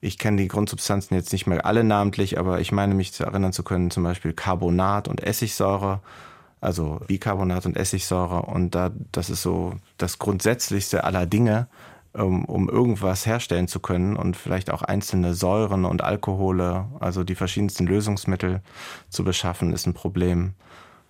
ich 0.00 0.18
kenne 0.18 0.40
die 0.40 0.48
Grundsubstanzen 0.48 1.16
jetzt 1.16 1.32
nicht 1.32 1.46
mehr 1.46 1.66
alle 1.66 1.82
namentlich, 1.84 2.38
aber 2.38 2.60
ich 2.60 2.72
meine 2.72 2.94
mich 2.94 3.12
zu 3.12 3.24
erinnern 3.24 3.52
zu 3.52 3.64
können, 3.64 3.90
zum 3.90 4.04
Beispiel 4.04 4.32
Carbonat 4.32 5.08
und 5.08 5.22
Essigsäure, 5.22 6.00
also 6.60 7.00
Bicarbonat 7.06 7.66
und 7.66 7.76
Essigsäure. 7.76 8.42
Und 8.42 8.74
da, 8.74 8.92
das 9.10 9.28
ist 9.28 9.42
so 9.42 9.74
das 9.96 10.18
Grundsätzlichste 10.18 11.02
aller 11.04 11.26
Dinge 11.26 11.66
um, 12.18 12.44
um 12.44 12.68
irgendwas 12.68 13.26
herstellen 13.26 13.68
zu 13.68 13.80
können 13.80 14.16
und 14.16 14.36
vielleicht 14.36 14.70
auch 14.70 14.82
einzelne 14.82 15.34
Säuren 15.34 15.84
und 15.84 16.02
Alkohole, 16.02 16.86
also 17.00 17.24
die 17.24 17.34
verschiedensten 17.34 17.86
Lösungsmittel 17.86 18.62
zu 19.08 19.24
beschaffen, 19.24 19.72
ist 19.72 19.86
ein 19.86 19.94
Problem. 19.94 20.54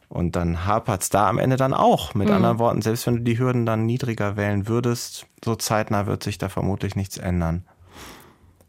Und 0.09 0.37
dann 0.37 0.65
hapert 0.65 1.03
es 1.03 1.11
da 1.11 1.29
am 1.29 1.39
Ende 1.39 1.57
dann 1.57 1.75
auch. 1.75 2.15
Mit 2.15 2.29
mhm. 2.29 2.35
anderen 2.35 2.59
Worten, 2.59 2.83
selbst 2.83 3.07
wenn 3.07 3.17
du 3.17 3.23
die 3.23 3.39
Hürden 3.39 3.67
dann 3.67 3.87
niedriger 3.87 4.37
wählen 4.37 4.67
würdest, 4.67 5.27
so 5.45 5.55
zeitnah 5.55 6.07
wird 6.07 6.23
sich 6.23 6.39
da 6.39 6.49
vermutlich 6.49 6.97
nichts 6.97 7.19
ändern. 7.19 7.65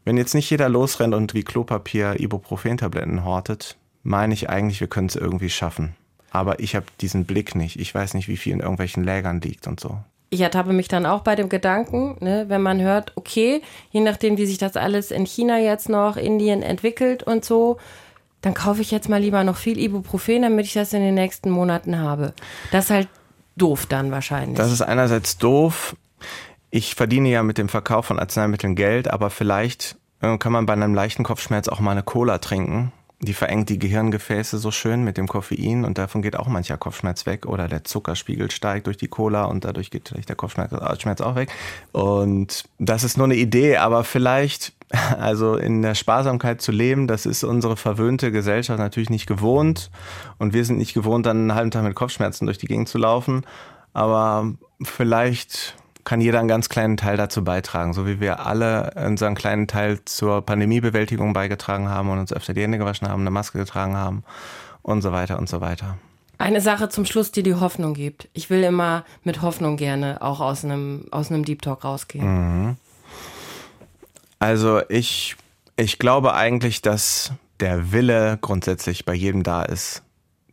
Wenn 0.04 0.16
jetzt 0.16 0.34
nicht 0.34 0.50
jeder 0.50 0.68
losrennt 0.68 1.14
und 1.14 1.34
wie 1.34 1.44
Klopapier 1.44 2.20
Ibuprofen-Tabletten 2.20 3.24
hortet, 3.24 3.78
meine 4.02 4.34
ich 4.34 4.50
eigentlich, 4.50 4.80
wir 4.80 4.88
können 4.88 5.08
es 5.08 5.16
irgendwie 5.16 5.50
schaffen. 5.50 5.94
Aber 6.30 6.60
ich 6.60 6.76
habe 6.76 6.86
diesen 7.00 7.24
Blick 7.24 7.54
nicht. 7.54 7.78
Ich 7.78 7.94
weiß 7.94 8.14
nicht, 8.14 8.28
wie 8.28 8.36
viel 8.36 8.52
in 8.52 8.60
irgendwelchen 8.60 9.04
Lägern 9.04 9.40
liegt 9.40 9.66
und 9.66 9.80
so 9.80 9.98
ich 10.30 10.40
ertappe 10.40 10.72
mich 10.72 10.86
dann 10.86 11.06
auch 11.06 11.20
bei 11.20 11.34
dem 11.34 11.48
Gedanken, 11.48 12.16
ne, 12.20 12.44
wenn 12.48 12.62
man 12.62 12.80
hört, 12.80 13.12
okay, 13.16 13.62
je 13.90 14.00
nachdem, 14.00 14.38
wie 14.38 14.46
sich 14.46 14.58
das 14.58 14.76
alles 14.76 15.10
in 15.10 15.26
China 15.26 15.58
jetzt 15.58 15.88
noch, 15.88 16.16
Indien 16.16 16.62
entwickelt 16.62 17.24
und 17.24 17.44
so, 17.44 17.78
dann 18.40 18.54
kaufe 18.54 18.80
ich 18.80 18.92
jetzt 18.92 19.08
mal 19.08 19.20
lieber 19.20 19.42
noch 19.42 19.56
viel 19.56 19.78
Ibuprofen, 19.78 20.42
damit 20.42 20.66
ich 20.66 20.72
das 20.72 20.92
in 20.92 21.02
den 21.02 21.14
nächsten 21.14 21.50
Monaten 21.50 21.98
habe. 21.98 22.32
Das 22.70 22.86
ist 22.86 22.90
halt 22.90 23.08
doof 23.56 23.86
dann 23.86 24.12
wahrscheinlich. 24.12 24.56
Das 24.56 24.72
ist 24.72 24.82
einerseits 24.82 25.36
doof. 25.36 25.96
Ich 26.70 26.94
verdiene 26.94 27.28
ja 27.28 27.42
mit 27.42 27.58
dem 27.58 27.68
Verkauf 27.68 28.06
von 28.06 28.20
Arzneimitteln 28.20 28.76
Geld, 28.76 29.10
aber 29.10 29.30
vielleicht 29.30 29.96
äh, 30.22 30.38
kann 30.38 30.52
man 30.52 30.64
bei 30.64 30.72
einem 30.74 30.94
leichten 30.94 31.24
Kopfschmerz 31.24 31.68
auch 31.68 31.80
mal 31.80 31.90
eine 31.90 32.04
Cola 32.04 32.38
trinken 32.38 32.92
die 33.22 33.34
verengt 33.34 33.68
die 33.68 33.78
Gehirngefäße 33.78 34.58
so 34.58 34.70
schön 34.70 35.04
mit 35.04 35.18
dem 35.18 35.28
Koffein 35.28 35.84
und 35.84 35.98
davon 35.98 36.22
geht 36.22 36.36
auch 36.36 36.46
mancher 36.46 36.78
Kopfschmerz 36.78 37.26
weg 37.26 37.44
oder 37.44 37.68
der 37.68 37.84
Zuckerspiegel 37.84 38.50
steigt 38.50 38.86
durch 38.86 38.96
die 38.96 39.08
Cola 39.08 39.44
und 39.44 39.64
dadurch 39.64 39.90
geht 39.90 40.08
vielleicht 40.08 40.30
der 40.30 40.36
Kopfschmerz 40.36 40.72
äh, 40.72 41.22
auch 41.22 41.34
weg. 41.34 41.50
Und 41.92 42.64
das 42.78 43.04
ist 43.04 43.18
nur 43.18 43.26
eine 43.26 43.36
Idee, 43.36 43.76
aber 43.76 44.04
vielleicht, 44.04 44.72
also 45.18 45.56
in 45.56 45.82
der 45.82 45.94
Sparsamkeit 45.94 46.62
zu 46.62 46.72
leben, 46.72 47.06
das 47.06 47.26
ist 47.26 47.44
unsere 47.44 47.76
verwöhnte 47.76 48.32
Gesellschaft 48.32 48.78
natürlich 48.78 49.10
nicht 49.10 49.26
gewohnt 49.26 49.90
und 50.38 50.54
wir 50.54 50.64
sind 50.64 50.78
nicht 50.78 50.94
gewohnt, 50.94 51.26
dann 51.26 51.36
einen 51.38 51.54
halben 51.54 51.70
Tag 51.70 51.84
mit 51.84 51.94
Kopfschmerzen 51.94 52.46
durch 52.46 52.58
die 52.58 52.66
Gegend 52.66 52.88
zu 52.88 52.96
laufen. 52.96 53.42
Aber 53.92 54.54
vielleicht 54.82 55.74
kann 56.10 56.20
jeder 56.20 56.40
einen 56.40 56.48
ganz 56.48 56.68
kleinen 56.68 56.96
Teil 56.96 57.16
dazu 57.16 57.44
beitragen, 57.44 57.92
so 57.92 58.04
wie 58.04 58.18
wir 58.18 58.44
alle 58.44 58.94
unseren 58.96 59.36
kleinen 59.36 59.68
Teil 59.68 60.04
zur 60.06 60.44
Pandemiebewältigung 60.44 61.34
beigetragen 61.34 61.88
haben 61.88 62.10
und 62.10 62.18
uns 62.18 62.32
öfter 62.32 62.52
die 62.52 62.62
Hände 62.62 62.78
gewaschen 62.78 63.08
haben, 63.08 63.20
eine 63.20 63.30
Maske 63.30 63.58
getragen 63.58 63.96
haben 63.96 64.24
und 64.82 65.02
so 65.02 65.12
weiter 65.12 65.38
und 65.38 65.48
so 65.48 65.60
weiter. 65.60 65.98
Eine 66.36 66.60
Sache 66.60 66.88
zum 66.88 67.04
Schluss, 67.04 67.30
die 67.30 67.44
die 67.44 67.54
Hoffnung 67.54 67.94
gibt. 67.94 68.28
Ich 68.32 68.50
will 68.50 68.64
immer 68.64 69.04
mit 69.22 69.40
Hoffnung 69.40 69.76
gerne 69.76 70.20
auch 70.20 70.40
aus 70.40 70.64
einem, 70.64 71.06
aus 71.12 71.30
einem 71.30 71.44
Deep 71.44 71.62
Talk 71.62 71.84
rausgehen. 71.84 72.26
Mhm. 72.26 72.76
Also 74.40 74.80
ich, 74.88 75.36
ich 75.76 76.00
glaube 76.00 76.34
eigentlich, 76.34 76.82
dass 76.82 77.34
der 77.60 77.92
Wille 77.92 78.36
grundsätzlich 78.40 79.04
bei 79.04 79.14
jedem 79.14 79.44
da 79.44 79.62
ist, 79.62 80.02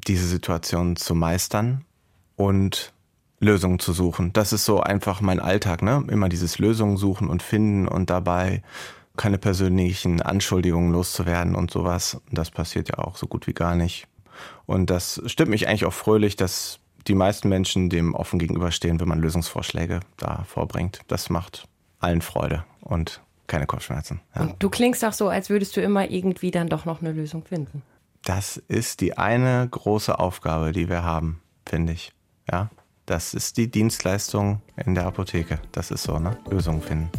diese 0.06 0.28
Situation 0.28 0.98
zu 0.98 1.16
meistern 1.16 1.84
und 2.36 2.94
Lösungen 3.40 3.80
zu 3.80 3.94
suchen. 3.94 4.34
Das 4.34 4.54
ist 4.54 4.66
so 4.66 4.80
einfach 4.80 5.22
mein 5.22 5.40
Alltag, 5.40 5.82
ne? 5.82 6.04
Immer 6.10 6.30
dieses 6.30 6.60
Lösungen 6.60 6.98
suchen 6.98 7.30
und 7.30 7.44
finden 7.44 7.88
und 7.88 8.10
dabei 8.10 8.62
keine 9.16 9.38
persönlichen 9.38 10.22
Anschuldigungen 10.22 10.92
loszuwerden 10.92 11.56
und 11.56 11.72
sowas. 11.72 12.22
Das 12.32 12.52
passiert 12.52 12.90
ja 12.90 13.00
auch 13.00 13.18
so 13.18 13.28
gut 13.28 13.48
wie 13.48 13.54
gar 13.54 13.76
nicht. 13.76 14.08
Und 14.66 14.90
das 14.90 15.22
stimmt 15.26 15.50
mich 15.50 15.68
eigentlich 15.68 15.86
auch 15.86 15.94
fröhlich, 15.94 16.36
dass 16.36 16.80
die 17.08 17.16
meisten 17.16 17.50
Menschen 17.50 17.90
dem 17.90 18.14
offen 18.14 18.38
gegenüberstehen, 18.38 19.00
wenn 19.00 19.08
man 19.08 19.20
Lösungsvorschläge 19.20 20.02
da 20.18 20.44
vorbringt. 20.48 21.02
Das 21.08 21.30
macht 21.30 21.68
allen 22.00 22.22
Freude 22.22 22.64
und 22.82 23.22
keine 23.48 23.66
Kopfschmerzen. 23.66 24.20
Ja. 24.36 24.42
Und 24.42 24.56
du 24.60 24.70
klingst 24.70 25.04
auch 25.06 25.14
so, 25.14 25.30
als 25.30 25.50
würdest 25.50 25.76
du 25.78 25.82
immer 25.82 26.10
irgendwie 26.10 26.52
dann 26.52 26.70
doch 26.70 26.86
noch 26.86 27.02
eine 27.02 27.12
Lösung 27.12 27.46
finden. 27.46 27.82
Das 28.24 28.58
ist 28.58 29.02
die 29.02 29.18
eine 29.18 29.68
große 29.70 30.20
Aufgabe, 30.20 30.74
die 30.74 30.90
wir 30.90 31.04
haben, 31.04 31.42
finde 31.66 31.94
ich. 31.94 32.14
Ja, 32.52 32.70
das 33.08 33.34
ist 33.34 33.56
die 33.56 33.72
Dienstleistung 33.72 34.62
in 34.86 34.94
der 34.94 35.06
Apotheke. 35.06 35.60
Das 35.72 35.92
ist 35.92 36.04
so, 36.04 36.20
ne? 36.20 36.36
Lösungen 36.52 36.82
finden. 36.82 37.10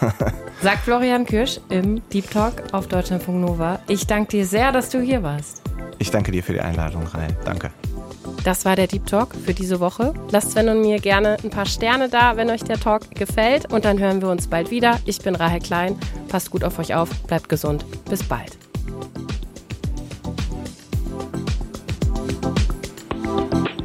Sagt 0.62 0.84
Florian 0.84 1.26
Kirsch 1.26 1.60
im 1.68 2.00
Deep 2.08 2.30
Talk 2.30 2.54
auf 2.72 2.88
Deutschlandfunk 2.88 3.38
Nova. 3.38 3.80
Ich 3.86 4.06
danke 4.06 4.30
dir 4.30 4.46
sehr, 4.46 4.72
dass 4.72 4.88
du 4.88 5.00
hier 5.00 5.22
warst. 5.22 5.60
Ich 5.98 6.10
danke 6.10 6.32
dir 6.32 6.42
für 6.42 6.54
die 6.54 6.60
Einladung, 6.60 7.06
Rai. 7.06 7.28
Danke. 7.44 7.70
Das 8.44 8.64
war 8.64 8.76
der 8.76 8.86
Deep 8.86 9.06
Talk 9.06 9.34
für 9.34 9.52
diese 9.52 9.78
Woche. 9.78 10.14
Lasst 10.30 10.52
Sven 10.52 10.70
und 10.70 10.80
mir 10.80 10.98
gerne 10.98 11.36
ein 11.44 11.50
paar 11.50 11.66
Sterne 11.66 12.08
da, 12.08 12.38
wenn 12.38 12.48
euch 12.48 12.64
der 12.64 12.80
Talk 12.80 13.10
gefällt. 13.10 13.70
Und 13.70 13.84
dann 13.84 13.98
hören 13.98 14.22
wir 14.22 14.30
uns 14.30 14.46
bald 14.46 14.70
wieder. 14.70 15.00
Ich 15.04 15.18
bin 15.18 15.34
Rahel 15.34 15.60
Klein. 15.60 15.98
Passt 16.28 16.50
gut 16.50 16.64
auf 16.64 16.78
euch 16.78 16.94
auf, 16.94 17.10
bleibt 17.24 17.50
gesund. 17.50 17.84
Bis 18.08 18.22
bald. 18.22 18.56